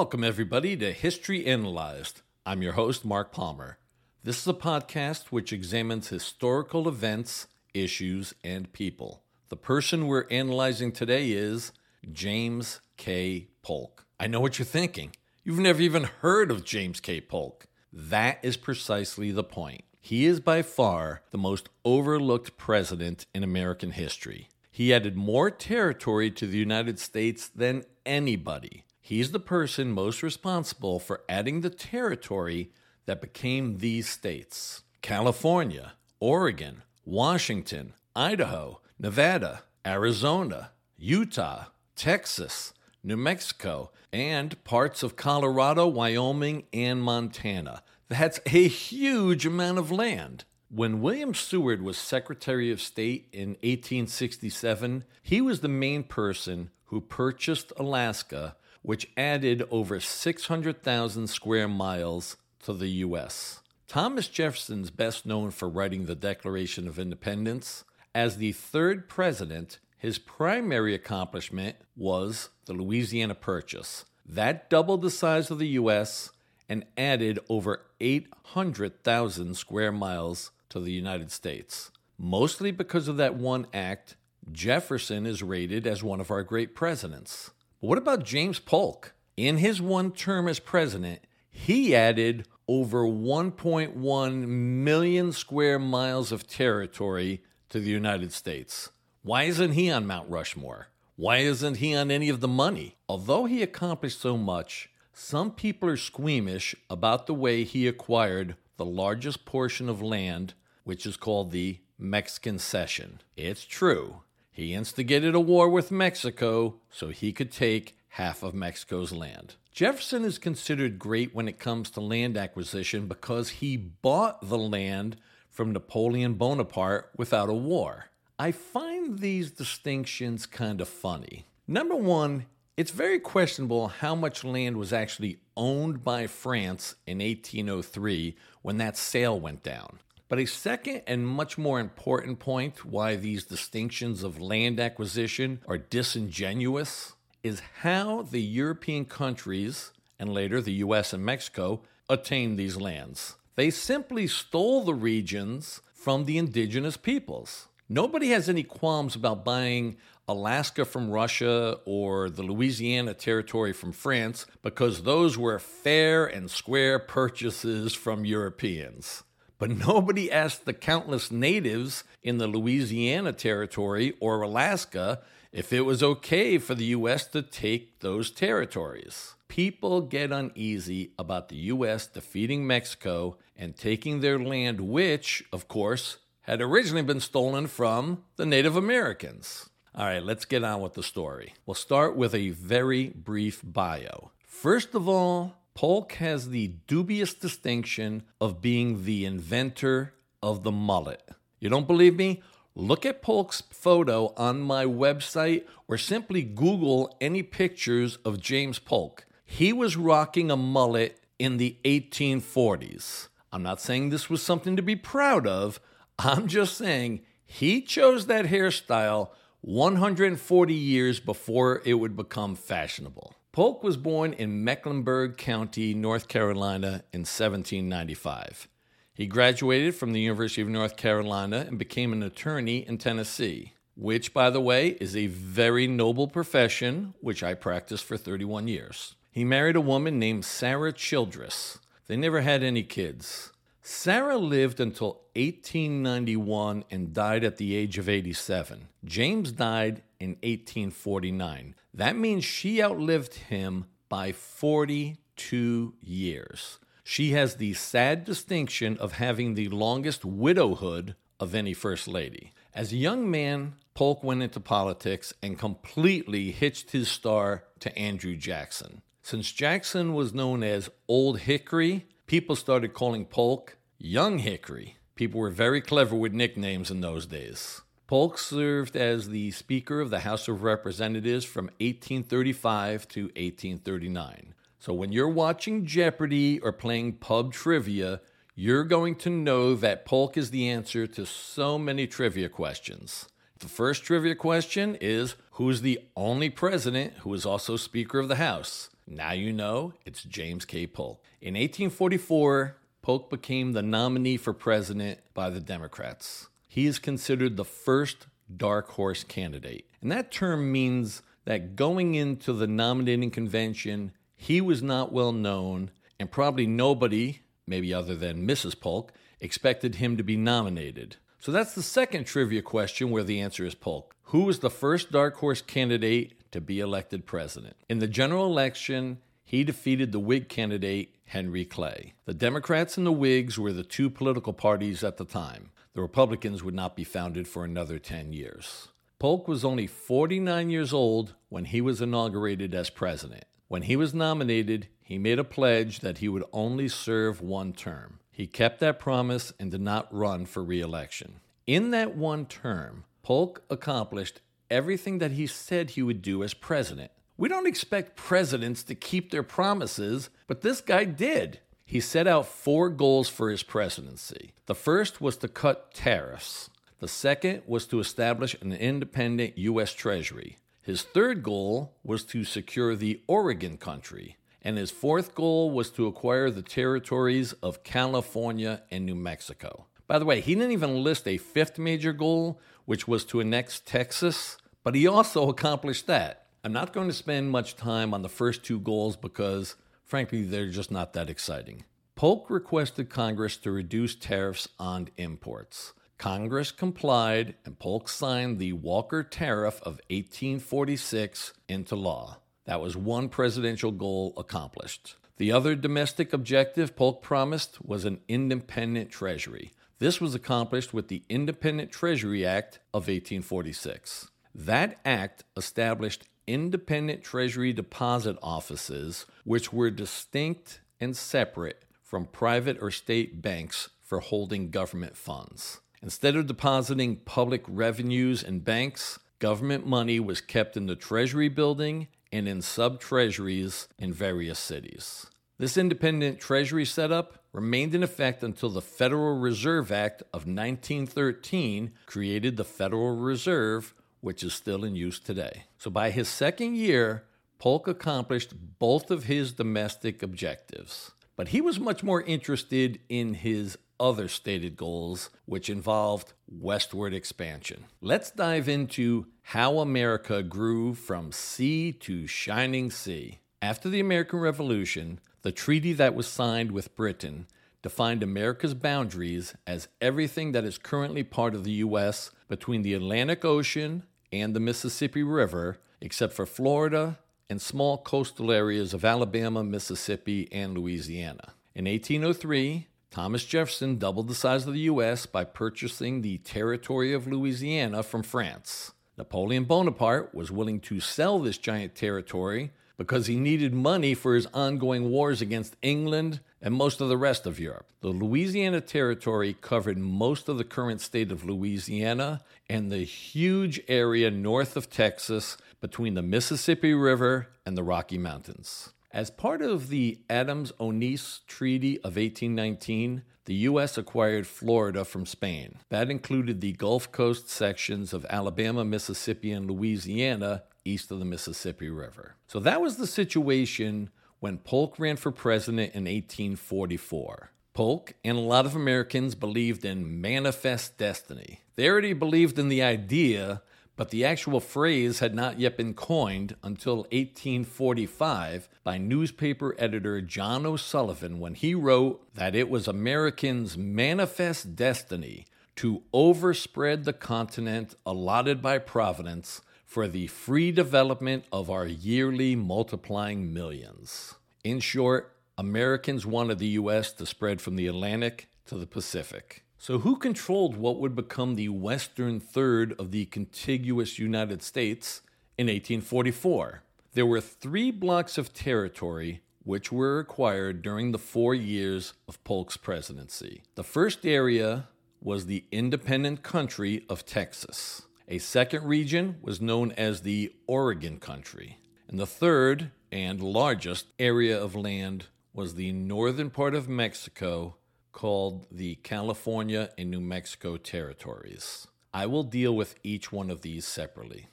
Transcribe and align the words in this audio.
Welcome, 0.00 0.24
everybody, 0.24 0.78
to 0.78 0.92
History 0.92 1.44
Analyzed. 1.44 2.22
I'm 2.46 2.62
your 2.62 2.72
host, 2.72 3.04
Mark 3.04 3.32
Palmer. 3.32 3.76
This 4.24 4.40
is 4.40 4.48
a 4.48 4.54
podcast 4.54 5.26
which 5.26 5.52
examines 5.52 6.08
historical 6.08 6.88
events, 6.88 7.48
issues, 7.74 8.32
and 8.42 8.72
people. 8.72 9.24
The 9.50 9.58
person 9.58 10.06
we're 10.06 10.24
analyzing 10.30 10.90
today 10.90 11.32
is 11.32 11.72
James 12.10 12.80
K. 12.96 13.48
Polk. 13.60 14.06
I 14.18 14.26
know 14.26 14.40
what 14.40 14.58
you're 14.58 14.64
thinking. 14.64 15.14
You've 15.44 15.58
never 15.58 15.82
even 15.82 16.04
heard 16.04 16.50
of 16.50 16.64
James 16.64 16.98
K. 16.98 17.20
Polk. 17.20 17.66
That 17.92 18.38
is 18.42 18.56
precisely 18.56 19.30
the 19.32 19.44
point. 19.44 19.82
He 20.00 20.24
is 20.24 20.40
by 20.40 20.62
far 20.62 21.20
the 21.30 21.36
most 21.36 21.68
overlooked 21.84 22.56
president 22.56 23.26
in 23.34 23.44
American 23.44 23.90
history. 23.90 24.48
He 24.70 24.94
added 24.94 25.14
more 25.14 25.50
territory 25.50 26.30
to 26.30 26.46
the 26.46 26.56
United 26.56 26.98
States 26.98 27.48
than 27.48 27.84
anybody. 28.06 28.84
He's 29.10 29.32
the 29.32 29.40
person 29.40 29.90
most 29.90 30.22
responsible 30.22 31.00
for 31.00 31.24
adding 31.28 31.62
the 31.62 31.68
territory 31.68 32.70
that 33.06 33.20
became 33.20 33.78
these 33.78 34.08
states 34.08 34.84
California, 35.02 35.94
Oregon, 36.20 36.84
Washington, 37.04 37.94
Idaho, 38.14 38.80
Nevada, 39.00 39.64
Arizona, 39.84 40.70
Utah, 40.96 41.64
Texas, 41.96 42.72
New 43.02 43.16
Mexico, 43.16 43.90
and 44.12 44.62
parts 44.62 45.02
of 45.02 45.16
Colorado, 45.16 45.88
Wyoming, 45.88 46.66
and 46.72 47.02
Montana. 47.02 47.82
That's 48.08 48.38
a 48.46 48.68
huge 48.68 49.44
amount 49.44 49.78
of 49.78 49.90
land. 49.90 50.44
When 50.68 51.00
William 51.00 51.34
Seward 51.34 51.82
was 51.82 51.98
Secretary 51.98 52.70
of 52.70 52.80
State 52.80 53.26
in 53.32 53.56
1867, 53.64 55.02
he 55.20 55.40
was 55.40 55.62
the 55.62 55.68
main 55.68 56.04
person 56.04 56.70
who 56.84 57.00
purchased 57.00 57.72
Alaska, 57.76 58.54
which 58.82 59.10
added 59.16 59.62
over 59.70 60.00
600,000 60.00 61.26
square 61.26 61.68
miles 61.68 62.36
to 62.64 62.72
the 62.72 62.88
U.S. 62.88 63.60
Thomas 63.88 64.28
Jefferson's 64.28 64.90
best 64.90 65.26
known 65.26 65.50
for 65.50 65.68
writing 65.68 66.06
the 66.06 66.14
Declaration 66.14 66.86
of 66.86 66.98
Independence. 66.98 67.84
As 68.14 68.36
the 68.36 68.52
third 68.52 69.08
president, 69.08 69.78
his 69.96 70.18
primary 70.18 70.94
accomplishment 70.94 71.76
was 71.96 72.50
the 72.66 72.72
Louisiana 72.72 73.34
Purchase. 73.34 74.04
That 74.24 74.70
doubled 74.70 75.02
the 75.02 75.10
size 75.10 75.50
of 75.50 75.58
the 75.58 75.68
U.S 75.68 76.30
and 76.70 76.86
added 76.96 77.40
over 77.48 77.82
800,000 77.98 79.56
square 79.56 79.90
miles 79.90 80.52
to 80.68 80.78
the 80.78 80.92
United 80.92 81.32
States. 81.32 81.90
Mostly 82.16 82.70
because 82.70 83.08
of 83.08 83.16
that 83.16 83.34
one 83.34 83.66
act, 83.74 84.14
Jefferson 84.52 85.26
is 85.26 85.42
rated 85.42 85.84
as 85.84 86.04
one 86.04 86.20
of 86.20 86.30
our 86.30 86.44
great 86.44 86.76
presidents. 86.76 87.50
What 87.82 87.96
about 87.96 88.24
James 88.24 88.58
Polk? 88.58 89.14
In 89.38 89.56
his 89.56 89.80
one 89.80 90.12
term 90.12 90.48
as 90.48 90.58
president, 90.58 91.20
he 91.50 91.96
added 91.96 92.46
over 92.68 93.04
1.1 93.04 94.46
million 94.46 95.32
square 95.32 95.78
miles 95.78 96.30
of 96.30 96.46
territory 96.46 97.42
to 97.70 97.80
the 97.80 97.88
United 97.88 98.34
States. 98.34 98.90
Why 99.22 99.44
isn't 99.44 99.72
he 99.72 99.90
on 99.90 100.06
Mount 100.06 100.28
Rushmore? 100.28 100.88
Why 101.16 101.38
isn't 101.38 101.78
he 101.78 101.94
on 101.94 102.10
any 102.10 102.28
of 102.28 102.40
the 102.40 102.48
money? 102.48 102.96
Although 103.08 103.46
he 103.46 103.62
accomplished 103.62 104.20
so 104.20 104.36
much, 104.36 104.90
some 105.14 105.50
people 105.50 105.88
are 105.88 105.96
squeamish 105.96 106.76
about 106.90 107.26
the 107.26 107.34
way 107.34 107.64
he 107.64 107.88
acquired 107.88 108.56
the 108.76 108.84
largest 108.84 109.46
portion 109.46 109.88
of 109.88 110.02
land, 110.02 110.52
which 110.84 111.06
is 111.06 111.16
called 111.16 111.50
the 111.50 111.80
Mexican 111.98 112.58
Cession. 112.58 113.22
It's 113.38 113.64
true. 113.64 114.20
He 114.60 114.74
instigated 114.74 115.34
a 115.34 115.40
war 115.40 115.70
with 115.70 115.90
Mexico 115.90 116.74
so 116.90 117.08
he 117.08 117.32
could 117.32 117.50
take 117.50 117.96
half 118.10 118.42
of 118.42 118.52
Mexico's 118.52 119.10
land. 119.10 119.54
Jefferson 119.72 120.22
is 120.22 120.36
considered 120.36 120.98
great 120.98 121.34
when 121.34 121.48
it 121.48 121.58
comes 121.58 121.88
to 121.92 122.02
land 122.02 122.36
acquisition 122.36 123.06
because 123.06 123.48
he 123.48 123.78
bought 123.78 124.50
the 124.50 124.58
land 124.58 125.16
from 125.48 125.72
Napoleon 125.72 126.34
Bonaparte 126.34 127.08
without 127.16 127.48
a 127.48 127.54
war. 127.54 128.10
I 128.38 128.52
find 128.52 129.20
these 129.20 129.50
distinctions 129.50 130.44
kind 130.44 130.82
of 130.82 130.88
funny. 130.90 131.46
Number 131.66 131.96
one, 131.96 132.44
it's 132.76 132.90
very 132.90 133.18
questionable 133.18 133.88
how 133.88 134.14
much 134.14 134.44
land 134.44 134.76
was 134.76 134.92
actually 134.92 135.38
owned 135.56 136.04
by 136.04 136.26
France 136.26 136.96
in 137.06 137.20
1803 137.20 138.36
when 138.60 138.76
that 138.76 138.98
sale 138.98 139.40
went 139.40 139.62
down. 139.62 140.00
But 140.30 140.38
a 140.38 140.46
second 140.46 141.02
and 141.08 141.26
much 141.26 141.58
more 141.58 141.80
important 141.80 142.38
point 142.38 142.84
why 142.84 143.16
these 143.16 143.42
distinctions 143.42 144.22
of 144.22 144.40
land 144.40 144.78
acquisition 144.78 145.58
are 145.66 145.76
disingenuous 145.76 147.14
is 147.42 147.62
how 147.80 148.22
the 148.22 148.40
European 148.40 149.06
countries, 149.06 149.90
and 150.20 150.32
later 150.32 150.60
the 150.60 150.84
US 150.84 151.12
and 151.12 151.24
Mexico, 151.24 151.82
attained 152.08 152.56
these 152.56 152.76
lands. 152.76 153.34
They 153.56 153.70
simply 153.70 154.28
stole 154.28 154.84
the 154.84 154.94
regions 154.94 155.80
from 155.92 156.26
the 156.26 156.38
indigenous 156.38 156.96
peoples. 156.96 157.66
Nobody 157.88 158.28
has 158.28 158.48
any 158.48 158.62
qualms 158.62 159.16
about 159.16 159.44
buying 159.44 159.96
Alaska 160.28 160.84
from 160.84 161.10
Russia 161.10 161.78
or 161.84 162.30
the 162.30 162.44
Louisiana 162.44 163.14
Territory 163.14 163.72
from 163.72 163.90
France 163.90 164.46
because 164.62 165.02
those 165.02 165.36
were 165.36 165.58
fair 165.58 166.24
and 166.24 166.48
square 166.48 167.00
purchases 167.00 167.94
from 167.94 168.24
Europeans. 168.24 169.24
But 169.60 169.86
nobody 169.86 170.32
asked 170.32 170.64
the 170.64 170.72
countless 170.72 171.30
natives 171.30 172.02
in 172.22 172.38
the 172.38 172.46
Louisiana 172.46 173.34
Territory 173.34 174.14
or 174.18 174.40
Alaska 174.40 175.20
if 175.52 175.70
it 175.70 175.82
was 175.82 176.02
okay 176.02 176.56
for 176.56 176.74
the 176.74 176.86
U.S. 176.86 177.26
to 177.26 177.42
take 177.42 178.00
those 178.00 178.30
territories. 178.30 179.34
People 179.48 180.00
get 180.00 180.32
uneasy 180.32 181.12
about 181.18 181.50
the 181.50 181.56
U.S. 181.56 182.06
defeating 182.06 182.66
Mexico 182.66 183.36
and 183.54 183.76
taking 183.76 184.20
their 184.20 184.38
land, 184.38 184.80
which, 184.80 185.44
of 185.52 185.68
course, 185.68 186.16
had 186.42 186.62
originally 186.62 187.02
been 187.02 187.20
stolen 187.20 187.66
from 187.66 188.24
the 188.36 188.46
Native 188.46 188.76
Americans. 188.76 189.68
All 189.94 190.06
right, 190.06 190.22
let's 190.22 190.46
get 190.46 190.64
on 190.64 190.80
with 190.80 190.94
the 190.94 191.02
story. 191.02 191.52
We'll 191.66 191.74
start 191.74 192.16
with 192.16 192.34
a 192.34 192.48
very 192.50 193.08
brief 193.08 193.60
bio. 193.62 194.30
First 194.46 194.94
of 194.94 195.06
all, 195.06 195.59
Polk 195.74 196.12
has 196.14 196.50
the 196.50 196.74
dubious 196.86 197.32
distinction 197.32 198.24
of 198.40 198.60
being 198.60 199.04
the 199.04 199.24
inventor 199.24 200.14
of 200.42 200.62
the 200.62 200.72
mullet. 200.72 201.22
You 201.58 201.68
don't 201.68 201.86
believe 201.86 202.16
me? 202.16 202.42
Look 202.74 203.04
at 203.04 203.22
Polk's 203.22 203.62
photo 203.70 204.32
on 204.36 204.60
my 204.60 204.84
website 204.84 205.64
or 205.88 205.98
simply 205.98 206.42
Google 206.42 207.16
any 207.20 207.42
pictures 207.42 208.16
of 208.24 208.40
James 208.40 208.78
Polk. 208.78 209.26
He 209.44 209.72
was 209.72 209.96
rocking 209.96 210.50
a 210.50 210.56
mullet 210.56 211.20
in 211.38 211.56
the 211.56 211.76
1840s. 211.84 213.28
I'm 213.52 213.62
not 213.62 213.80
saying 213.80 214.10
this 214.10 214.30
was 214.30 214.42
something 214.42 214.76
to 214.76 214.82
be 214.82 214.96
proud 214.96 215.46
of. 215.46 215.80
I'm 216.18 216.46
just 216.46 216.76
saying 216.76 217.22
he 217.44 217.80
chose 217.82 218.26
that 218.26 218.46
hairstyle 218.46 219.30
140 219.62 220.72
years 220.72 221.18
before 221.18 221.82
it 221.84 221.94
would 221.94 222.16
become 222.16 222.54
fashionable. 222.54 223.34
Polk 223.52 223.82
was 223.82 223.96
born 223.96 224.32
in 224.32 224.62
Mecklenburg 224.62 225.36
County, 225.36 225.92
North 225.92 226.28
Carolina 226.28 227.02
in 227.12 227.22
1795. 227.22 228.68
He 229.12 229.26
graduated 229.26 229.96
from 229.96 230.12
the 230.12 230.20
University 230.20 230.62
of 230.62 230.68
North 230.68 230.96
Carolina 230.96 231.64
and 231.66 231.76
became 231.76 232.12
an 232.12 232.22
attorney 232.22 232.86
in 232.86 232.96
Tennessee, 232.96 233.72
which, 233.96 234.32
by 234.32 234.50
the 234.50 234.60
way, 234.60 234.90
is 235.00 235.16
a 235.16 235.26
very 235.26 235.88
noble 235.88 236.28
profession, 236.28 237.12
which 237.20 237.42
I 237.42 237.54
practiced 237.54 238.04
for 238.04 238.16
31 238.16 238.68
years. 238.68 239.16
He 239.32 239.44
married 239.44 239.74
a 239.74 239.80
woman 239.80 240.20
named 240.20 240.44
Sarah 240.44 240.92
Childress. 240.92 241.80
They 242.06 242.16
never 242.16 242.42
had 242.42 242.62
any 242.62 242.84
kids. 242.84 243.50
Sarah 243.82 244.38
lived 244.38 244.78
until 244.78 245.22
1891 245.34 246.84
and 246.88 247.12
died 247.12 247.42
at 247.42 247.56
the 247.56 247.74
age 247.74 247.98
of 247.98 248.08
87. 248.08 248.86
James 249.04 249.50
died 249.50 250.02
in 250.20 250.30
1849. 250.42 251.74
That 251.94 252.16
means 252.16 252.44
she 252.44 252.82
outlived 252.82 253.34
him 253.34 253.86
by 254.08 254.32
42 254.32 255.94
years. 256.00 256.78
She 257.02 257.32
has 257.32 257.56
the 257.56 257.72
sad 257.74 258.24
distinction 258.24 258.96
of 258.98 259.12
having 259.12 259.54
the 259.54 259.68
longest 259.70 260.24
widowhood 260.24 261.16
of 261.40 261.54
any 261.54 261.72
First 261.72 262.06
Lady. 262.06 262.52
As 262.74 262.92
a 262.92 262.96
young 262.96 263.28
man, 263.28 263.74
Polk 263.94 264.22
went 264.22 264.42
into 264.42 264.60
politics 264.60 265.32
and 265.42 265.58
completely 265.58 266.52
hitched 266.52 266.92
his 266.92 267.08
star 267.08 267.64
to 267.80 267.98
Andrew 267.98 268.36
Jackson. 268.36 269.02
Since 269.22 269.52
Jackson 269.52 270.14
was 270.14 270.32
known 270.32 270.62
as 270.62 270.90
Old 271.08 271.40
Hickory, 271.40 272.06
people 272.26 272.54
started 272.54 272.94
calling 272.94 273.24
Polk 273.24 273.76
Young 273.98 274.38
Hickory. 274.38 274.96
People 275.14 275.40
were 275.40 275.50
very 275.50 275.80
clever 275.80 276.16
with 276.16 276.32
nicknames 276.32 276.90
in 276.90 277.00
those 277.00 277.26
days. 277.26 277.82
Polk 278.10 278.38
served 278.38 278.96
as 278.96 279.28
the 279.28 279.52
Speaker 279.52 280.00
of 280.00 280.10
the 280.10 280.18
House 280.18 280.48
of 280.48 280.64
Representatives 280.64 281.44
from 281.44 281.66
1835 281.78 283.06
to 283.06 283.22
1839. 283.26 284.52
So 284.80 284.92
when 284.92 285.12
you're 285.12 285.28
watching 285.28 285.86
Jeopardy 285.86 286.58
or 286.58 286.72
playing 286.72 287.18
pub 287.18 287.52
trivia, 287.52 288.20
you're 288.56 288.82
going 288.82 289.14
to 289.14 289.30
know 289.30 289.76
that 289.76 290.04
Polk 290.04 290.36
is 290.36 290.50
the 290.50 290.68
answer 290.68 291.06
to 291.06 291.24
so 291.24 291.78
many 291.78 292.08
trivia 292.08 292.48
questions. 292.48 293.28
The 293.60 293.68
first 293.68 294.02
trivia 294.02 294.34
question 294.34 294.96
is 295.00 295.36
Who's 295.52 295.82
the 295.82 296.00
only 296.16 296.50
president 296.50 297.12
who 297.18 297.32
is 297.32 297.46
also 297.46 297.76
Speaker 297.76 298.18
of 298.18 298.26
the 298.26 298.34
House? 298.34 298.90
Now 299.06 299.30
you 299.30 299.52
know 299.52 299.92
it's 300.04 300.24
James 300.24 300.64
K. 300.64 300.88
Polk. 300.88 301.22
In 301.40 301.54
1844, 301.54 302.76
Polk 303.02 303.30
became 303.30 303.70
the 303.70 303.82
nominee 303.82 304.36
for 304.36 304.52
president 304.52 305.20
by 305.32 305.48
the 305.48 305.60
Democrats. 305.60 306.48
He 306.72 306.86
is 306.86 307.00
considered 307.00 307.56
the 307.56 307.64
first 307.64 308.28
dark 308.56 308.90
horse 308.90 309.24
candidate. 309.24 309.86
And 310.00 310.12
that 310.12 310.30
term 310.30 310.70
means 310.70 311.20
that 311.44 311.74
going 311.74 312.14
into 312.14 312.52
the 312.52 312.68
nominating 312.68 313.32
convention, 313.32 314.12
he 314.36 314.60
was 314.60 314.80
not 314.80 315.12
well 315.12 315.32
known, 315.32 315.90
and 316.20 316.30
probably 316.30 316.68
nobody, 316.68 317.40
maybe 317.66 317.92
other 317.92 318.14
than 318.14 318.46
Mrs. 318.46 318.78
Polk, 318.78 319.10
expected 319.40 319.96
him 319.96 320.16
to 320.16 320.22
be 320.22 320.36
nominated. 320.36 321.16
So 321.40 321.50
that's 321.50 321.74
the 321.74 321.82
second 321.82 322.26
trivia 322.26 322.62
question 322.62 323.10
where 323.10 323.24
the 323.24 323.40
answer 323.40 323.66
is 323.66 323.74
Polk. 323.74 324.14
Who 324.26 324.44
was 324.44 324.60
the 324.60 324.70
first 324.70 325.10
dark 325.10 325.38
horse 325.38 325.62
candidate 325.62 326.52
to 326.52 326.60
be 326.60 326.78
elected 326.78 327.26
president? 327.26 327.74
In 327.88 327.98
the 327.98 328.06
general 328.06 328.46
election, 328.46 329.18
he 329.42 329.64
defeated 329.64 330.12
the 330.12 330.20
Whig 330.20 330.48
candidate 330.48 331.16
Henry 331.24 331.64
Clay. 331.64 332.14
The 332.26 332.34
Democrats 332.34 332.96
and 332.96 333.04
the 333.04 333.10
Whigs 333.10 333.58
were 333.58 333.72
the 333.72 333.82
two 333.82 334.08
political 334.08 334.52
parties 334.52 335.02
at 335.02 335.16
the 335.16 335.24
time. 335.24 335.70
The 335.92 336.02
Republicans 336.02 336.62
would 336.62 336.74
not 336.74 336.94
be 336.94 337.02
founded 337.02 337.48
for 337.48 337.64
another 337.64 337.98
10 337.98 338.32
years. 338.32 338.88
Polk 339.18 339.48
was 339.48 339.64
only 339.64 339.86
49 339.86 340.70
years 340.70 340.92
old 340.92 341.34
when 341.48 341.64
he 341.64 341.80
was 341.80 342.00
inaugurated 342.00 342.74
as 342.74 342.90
president. 342.90 343.44
When 343.66 343.82
he 343.82 343.96
was 343.96 344.14
nominated, 344.14 344.88
he 345.02 345.18
made 345.18 345.38
a 345.38 345.44
pledge 345.44 346.00
that 346.00 346.18
he 346.18 346.28
would 346.28 346.44
only 346.52 346.88
serve 346.88 347.42
one 347.42 347.72
term. 347.72 348.20
He 348.30 348.46
kept 348.46 348.80
that 348.80 349.00
promise 349.00 349.52
and 349.58 349.70
did 349.70 349.80
not 349.80 350.12
run 350.14 350.46
for 350.46 350.62
re 350.62 350.80
election. 350.80 351.40
In 351.66 351.90
that 351.90 352.16
one 352.16 352.46
term, 352.46 353.04
Polk 353.22 353.62
accomplished 353.68 354.40
everything 354.70 355.18
that 355.18 355.32
he 355.32 355.46
said 355.46 355.90
he 355.90 356.02
would 356.02 356.22
do 356.22 356.42
as 356.44 356.54
president. 356.54 357.10
We 357.36 357.48
don't 357.48 357.66
expect 357.66 358.16
presidents 358.16 358.82
to 358.84 358.94
keep 358.94 359.30
their 359.30 359.42
promises, 359.42 360.30
but 360.46 360.60
this 360.60 360.80
guy 360.80 361.04
did. 361.04 361.60
He 361.90 361.98
set 361.98 362.28
out 362.28 362.46
four 362.46 362.88
goals 362.88 363.28
for 363.28 363.50
his 363.50 363.64
presidency. 363.64 364.52
The 364.66 364.76
first 364.76 365.20
was 365.20 365.36
to 365.38 365.48
cut 365.48 365.92
tariffs. 365.92 366.70
The 367.00 367.08
second 367.08 367.62
was 367.66 367.84
to 367.86 367.98
establish 367.98 368.54
an 368.60 368.72
independent 368.72 369.58
U.S. 369.58 369.92
Treasury. 369.92 370.58
His 370.82 371.02
third 371.02 371.42
goal 371.42 371.96
was 372.04 372.22
to 372.26 372.44
secure 372.44 372.94
the 372.94 373.20
Oregon 373.26 373.76
Country. 373.76 374.36
And 374.62 374.78
his 374.78 374.92
fourth 374.92 375.34
goal 375.34 375.72
was 375.72 375.90
to 375.90 376.06
acquire 376.06 376.48
the 376.48 376.62
territories 376.62 377.54
of 377.54 377.82
California 377.82 378.82
and 378.92 379.04
New 379.04 379.16
Mexico. 379.16 379.86
By 380.06 380.20
the 380.20 380.24
way, 380.24 380.40
he 380.40 380.54
didn't 380.54 380.70
even 380.70 381.02
list 381.02 381.26
a 381.26 381.38
fifth 381.38 381.76
major 381.76 382.12
goal, 382.12 382.60
which 382.84 383.08
was 383.08 383.24
to 383.24 383.40
annex 383.40 383.80
Texas, 383.80 384.58
but 384.84 384.94
he 384.94 385.08
also 385.08 385.48
accomplished 385.48 386.06
that. 386.06 386.46
I'm 386.62 386.72
not 386.72 386.92
going 386.92 387.08
to 387.08 387.12
spend 387.12 387.50
much 387.50 387.74
time 387.74 388.14
on 388.14 388.22
the 388.22 388.28
first 388.28 388.62
two 388.62 388.78
goals 388.78 389.16
because, 389.16 389.74
frankly, 390.10 390.42
they're 390.42 390.68
just 390.68 390.90
not 390.90 391.12
that 391.12 391.30
exciting. 391.30 391.84
Polk 392.16 392.50
requested 392.50 393.08
Congress 393.08 393.56
to 393.58 393.70
reduce 393.70 394.16
tariffs 394.16 394.68
on 394.78 395.08
imports. 395.16 395.92
Congress 396.18 396.72
complied, 396.72 397.54
and 397.64 397.78
Polk 397.78 398.08
signed 398.08 398.58
the 398.58 398.74
Walker 398.74 399.22
Tariff 399.22 399.76
of 399.76 400.00
1846 400.10 401.54
into 401.68 401.96
law. 401.96 402.38
That 402.66 402.80
was 402.80 402.96
one 402.96 403.28
presidential 403.30 403.92
goal 403.92 404.34
accomplished. 404.36 405.16
The 405.38 405.52
other 405.52 405.74
domestic 405.74 406.34
objective 406.34 406.94
Polk 406.94 407.22
promised 407.22 407.82
was 407.82 408.04
an 408.04 408.20
independent 408.28 409.10
treasury. 409.10 409.72
This 409.98 410.20
was 410.20 410.34
accomplished 410.34 410.92
with 410.92 411.08
the 411.08 411.22
Independent 411.28 411.90
Treasury 411.92 412.44
Act 412.44 412.80
of 412.92 413.02
1846. 413.02 414.28
That 414.54 414.98
act 415.04 415.44
established 415.56 416.28
independent 416.46 417.22
Treasury 417.22 417.72
deposit 417.72 418.36
offices, 418.42 419.26
which 419.44 419.72
were 419.72 419.90
distinct 419.90 420.80
and 421.00 421.16
separate 421.16 421.84
from 422.02 422.26
private 422.26 422.78
or 422.80 422.90
state 422.90 423.40
banks 423.40 423.90
for 424.00 424.20
holding 424.20 424.70
government 424.70 425.16
funds. 425.16 425.80
Instead 426.02 426.34
of 426.34 426.46
depositing 426.46 427.16
public 427.16 427.62
revenues 427.68 428.42
in 428.42 428.60
banks, 428.60 429.18
government 429.38 429.86
money 429.86 430.18
was 430.18 430.40
kept 430.40 430.76
in 430.76 430.86
the 430.86 430.96
Treasury 430.96 431.48
building 431.48 432.08
and 432.32 432.48
in 432.48 432.62
sub 432.62 433.00
treasuries 433.00 433.88
in 433.98 434.12
various 434.12 434.58
cities. 434.58 435.26
This 435.58 435.76
independent 435.76 436.40
Treasury 436.40 436.86
setup 436.86 437.44
remained 437.52 437.94
in 437.94 438.02
effect 438.02 438.42
until 438.42 438.70
the 438.70 438.80
Federal 438.80 439.38
Reserve 439.38 439.92
Act 439.92 440.22
of 440.32 440.46
1913 440.46 441.92
created 442.06 442.56
the 442.56 442.64
Federal 442.64 443.16
Reserve, 443.16 443.94
which 444.20 444.42
is 444.42 444.54
still 444.54 444.84
in 444.84 444.94
use 444.94 445.18
today. 445.18 445.64
So 445.78 445.90
by 445.90 446.10
his 446.10 446.28
second 446.28 446.76
year, 446.76 447.24
Polk 447.58 447.86
accomplished 447.86 448.54
both 448.78 449.10
of 449.10 449.24
his 449.24 449.52
domestic 449.52 450.22
objectives. 450.22 451.12
But 451.36 451.48
he 451.48 451.60
was 451.60 451.78
much 451.80 452.02
more 452.02 452.22
interested 452.22 453.00
in 453.08 453.34
his 453.34 453.78
other 453.98 454.28
stated 454.28 454.76
goals, 454.76 455.30
which 455.44 455.68
involved 455.68 456.32
westward 456.48 457.12
expansion. 457.12 457.84
Let's 458.00 458.30
dive 458.30 458.68
into 458.68 459.26
how 459.42 459.78
America 459.78 460.42
grew 460.42 460.94
from 460.94 461.32
sea 461.32 461.92
to 461.92 462.26
shining 462.26 462.90
sea. 462.90 463.40
After 463.62 463.90
the 463.90 464.00
American 464.00 464.40
Revolution, 464.40 465.20
the 465.42 465.52
treaty 465.52 465.92
that 465.92 466.14
was 466.14 466.26
signed 466.26 466.72
with 466.72 466.96
Britain 466.96 467.46
defined 467.82 468.22
America's 468.22 468.74
boundaries 468.74 469.54
as 469.66 469.88
everything 470.00 470.52
that 470.52 470.64
is 470.64 470.78
currently 470.78 471.22
part 471.22 471.54
of 471.54 471.64
the 471.64 471.72
U.S. 471.72 472.30
between 472.48 472.82
the 472.82 472.94
Atlantic 472.94 473.44
Ocean 473.44 474.02
and 474.32 474.54
the 474.54 474.60
Mississippi 474.60 475.22
River, 475.22 475.78
except 476.00 476.32
for 476.32 476.46
Florida 476.46 477.18
and 477.48 477.60
small 477.60 477.98
coastal 477.98 478.52
areas 478.52 478.94
of 478.94 479.04
Alabama, 479.04 479.64
Mississippi, 479.64 480.48
and 480.52 480.76
Louisiana. 480.76 481.54
In 481.74 481.86
1803, 481.86 482.86
Thomas 483.10 483.44
Jefferson 483.44 483.98
doubled 483.98 484.28
the 484.28 484.34
size 484.34 484.66
of 484.66 484.72
the 484.72 484.80
U.S. 484.80 485.26
by 485.26 485.42
purchasing 485.44 486.22
the 486.22 486.38
territory 486.38 487.12
of 487.12 487.26
Louisiana 487.26 488.04
from 488.04 488.22
France. 488.22 488.92
Napoleon 489.18 489.64
Bonaparte 489.64 490.32
was 490.34 490.52
willing 490.52 490.78
to 490.80 491.00
sell 491.00 491.40
this 491.40 491.58
giant 491.58 491.94
territory 491.94 492.70
because 492.96 493.26
he 493.26 493.36
needed 493.36 493.74
money 493.74 494.14
for 494.14 494.34
his 494.34 494.46
ongoing 494.54 495.10
wars 495.10 495.40
against 495.40 495.76
England 495.82 496.38
and 496.62 496.74
most 496.74 497.00
of 497.00 497.08
the 497.08 497.16
rest 497.16 497.46
of 497.46 497.58
Europe. 497.58 497.86
The 498.00 498.08
Louisiana 498.10 498.80
Territory 498.80 499.56
covered 499.60 499.98
most 499.98 500.48
of 500.48 500.58
the 500.58 500.64
current 500.64 501.00
state 501.00 501.32
of 501.32 501.44
Louisiana 501.44 502.42
and 502.70 502.90
the 502.90 503.02
huge 503.02 503.80
area 503.88 504.30
north 504.30 504.76
of 504.76 504.88
Texas 504.88 505.56
between 505.80 506.14
the 506.14 506.22
Mississippi 506.22 506.94
River 506.94 507.48
and 507.66 507.76
the 507.76 507.82
Rocky 507.82 508.16
Mountains. 508.16 508.92
As 509.10 509.28
part 509.28 509.60
of 509.60 509.88
the 509.88 510.20
Adams 510.30 510.70
Onis 510.78 511.40
Treaty 511.48 511.96
of 511.98 512.14
1819, 512.14 513.24
the 513.46 513.54
U.S. 513.54 513.98
acquired 513.98 514.46
Florida 514.46 515.04
from 515.04 515.26
Spain. 515.26 515.78
That 515.88 516.10
included 516.10 516.60
the 516.60 516.70
Gulf 516.70 517.10
Coast 517.10 517.48
sections 517.48 518.12
of 518.12 518.24
Alabama, 518.30 518.84
Mississippi, 518.84 519.50
and 519.50 519.68
Louisiana 519.68 520.62
east 520.84 521.10
of 521.10 521.18
the 521.18 521.24
Mississippi 521.24 521.90
River. 521.90 522.36
So 522.46 522.60
that 522.60 522.80
was 522.80 522.98
the 522.98 523.06
situation 523.08 524.10
when 524.38 524.58
Polk 524.58 524.96
ran 525.00 525.16
for 525.16 525.32
president 525.32 525.94
in 525.94 526.04
1844. 526.04 527.50
Polk 527.72 528.14
and 528.24 528.36
a 528.36 528.40
lot 528.40 528.66
of 528.66 528.76
Americans 528.76 529.34
believed 529.34 529.84
in 529.84 530.20
manifest 530.20 530.98
destiny. 530.98 531.60
They 531.76 531.88
already 531.88 532.12
believed 532.12 532.58
in 532.58 532.68
the 532.68 532.82
idea 532.82 533.62
but 534.00 534.08
the 534.08 534.24
actual 534.24 534.60
phrase 534.60 535.18
had 535.18 535.34
not 535.34 535.60
yet 535.60 535.76
been 535.76 535.92
coined 535.92 536.56
until 536.62 537.00
1845 537.12 538.66
by 538.82 538.96
newspaper 538.96 539.74
editor 539.76 540.22
John 540.22 540.64
O'Sullivan 540.64 541.38
when 541.38 541.52
he 541.52 541.74
wrote 541.74 542.34
that 542.34 542.54
it 542.54 542.70
was 542.70 542.88
Americans' 542.88 543.76
manifest 543.76 544.74
destiny 544.74 545.44
to 545.76 546.02
overspread 546.14 547.04
the 547.04 547.12
continent 547.12 547.94
allotted 548.06 548.62
by 548.62 548.78
Providence 548.78 549.60
for 549.84 550.08
the 550.08 550.28
free 550.28 550.72
development 550.72 551.44
of 551.52 551.68
our 551.68 551.86
yearly 551.86 552.56
multiplying 552.56 553.52
millions. 553.52 554.36
In 554.64 554.80
short, 554.80 555.36
Americans 555.60 556.24
wanted 556.24 556.58
the 556.58 556.68
U.S. 556.68 557.12
to 557.12 557.26
spread 557.26 557.60
from 557.60 557.76
the 557.76 557.86
Atlantic 557.86 558.48
to 558.64 558.76
the 558.76 558.86
Pacific. 558.86 559.62
So, 559.76 559.98
who 559.98 560.16
controlled 560.16 560.78
what 560.78 560.98
would 560.98 561.14
become 561.14 561.54
the 561.54 561.68
western 561.68 562.40
third 562.40 562.94
of 562.98 563.10
the 563.10 563.26
contiguous 563.26 564.18
United 564.18 564.62
States 564.62 565.20
in 565.58 565.66
1844? 565.66 566.82
There 567.12 567.26
were 567.26 567.42
three 567.42 567.90
blocks 567.90 568.38
of 568.38 568.54
territory 568.54 569.42
which 569.62 569.92
were 569.92 570.18
acquired 570.18 570.80
during 570.80 571.12
the 571.12 571.18
four 571.18 571.54
years 571.54 572.14
of 572.26 572.42
Polk's 572.42 572.78
presidency. 572.78 573.62
The 573.74 573.84
first 573.84 574.24
area 574.24 574.88
was 575.20 575.44
the 575.44 575.66
independent 575.70 576.42
country 576.42 577.04
of 577.10 577.26
Texas. 577.26 578.06
A 578.28 578.38
second 578.38 578.84
region 578.84 579.36
was 579.42 579.60
known 579.60 579.92
as 579.92 580.22
the 580.22 580.54
Oregon 580.66 581.18
Country. 581.18 581.76
And 582.08 582.18
the 582.18 582.26
third 582.26 582.92
and 583.12 583.42
largest 583.42 584.06
area 584.18 584.58
of 584.58 584.74
land 584.74 585.26
was 585.52 585.74
the 585.74 585.92
northern 585.92 586.50
part 586.50 586.74
of 586.74 586.88
Mexico 586.88 587.76
called 588.12 588.66
the 588.70 588.96
California 588.96 589.90
and 589.98 590.10
New 590.10 590.20
Mexico 590.20 590.76
territories. 590.76 591.86
I 592.12 592.26
will 592.26 592.42
deal 592.42 592.74
with 592.74 592.96
each 593.02 593.32
one 593.32 593.50
of 593.50 593.62
these 593.62 593.86
separately. 593.86 594.48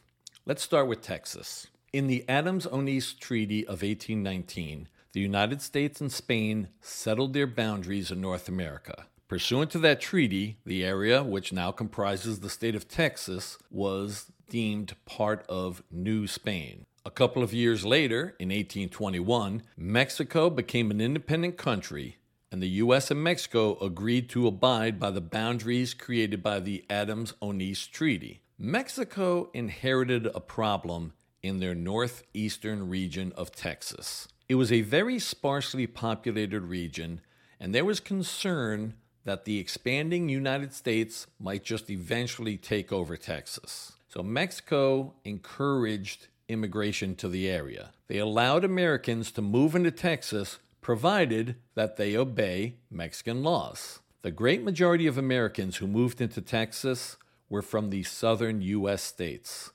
Let's 0.45 0.63
start 0.63 0.87
with 0.87 1.01
Texas. 1.01 1.67
In 1.93 2.07
the 2.07 2.23
Adams-Onís 2.29 3.17
Treaty 3.17 3.63
of 3.63 3.81
1819, 3.81 4.87
the 5.13 5.19
United 5.19 5.61
States 5.61 6.01
and 6.01 6.11
Spain 6.11 6.69
settled 6.81 7.33
their 7.33 7.47
boundaries 7.47 8.11
in 8.11 8.21
North 8.21 8.47
America. 8.47 9.07
Pursuant 9.27 9.71
to 9.71 9.79
that 9.79 9.99
treaty, 9.99 10.57
the 10.65 10.85
area, 10.85 11.23
which 11.23 11.51
now 11.51 11.71
comprises 11.71 12.39
the 12.39 12.49
state 12.49 12.75
of 12.75 12.87
Texas, 12.87 13.57
was 13.69 14.31
deemed 14.49 14.95
part 15.05 15.45
of 15.49 15.83
New 15.91 16.27
Spain. 16.27 16.85
A 17.07 17.09
couple 17.09 17.41
of 17.41 17.53
years 17.53 17.85
later, 17.85 18.35
in 18.37 18.49
1821, 18.49 19.63
Mexico 19.77 20.49
became 20.49 20.91
an 20.91 20.99
independent 20.99 21.55
country, 21.55 22.17
and 22.51 22.61
the 22.61 22.81
U.S. 22.83 23.09
and 23.09 23.23
Mexico 23.23 23.77
agreed 23.79 24.27
to 24.31 24.45
abide 24.45 24.99
by 24.99 25.11
the 25.11 25.21
boundaries 25.21 25.93
created 25.93 26.43
by 26.43 26.59
the 26.59 26.83
Adams 26.89 27.33
Onís 27.41 27.89
Treaty. 27.89 28.41
Mexico 28.59 29.49
inherited 29.53 30.25
a 30.35 30.41
problem 30.41 31.13
in 31.41 31.61
their 31.61 31.73
northeastern 31.73 32.89
region 32.89 33.31
of 33.37 33.53
Texas. 33.53 34.27
It 34.49 34.55
was 34.55 34.73
a 34.73 34.81
very 34.81 35.17
sparsely 35.17 35.87
populated 35.87 36.63
region, 36.63 37.21
and 37.57 37.73
there 37.73 37.85
was 37.85 38.01
concern 38.01 38.95
that 39.23 39.45
the 39.45 39.59
expanding 39.59 40.27
United 40.27 40.73
States 40.73 41.25
might 41.39 41.63
just 41.63 41.89
eventually 41.89 42.57
take 42.57 42.91
over 42.91 43.15
Texas. 43.15 43.93
So 44.09 44.21
Mexico 44.21 45.13
encouraged 45.23 46.27
immigration 46.49 47.15
to 47.15 47.27
the 47.27 47.49
area. 47.49 47.91
They 48.07 48.17
allowed 48.17 48.63
Americans 48.63 49.31
to 49.31 49.41
move 49.41 49.75
into 49.75 49.91
Texas 49.91 50.59
provided 50.81 51.55
that 51.75 51.97
they 51.97 52.15
obey 52.15 52.77
Mexican 52.89 53.43
laws. 53.43 53.99
The 54.21 54.31
great 54.31 54.63
majority 54.63 55.07
of 55.07 55.17
Americans 55.17 55.77
who 55.77 55.87
moved 55.87 56.21
into 56.21 56.41
Texas 56.41 57.17
were 57.49 57.61
from 57.61 57.89
the 57.89 58.03
southern 58.03 58.61
U.S. 58.61 59.01
states. 59.03 59.71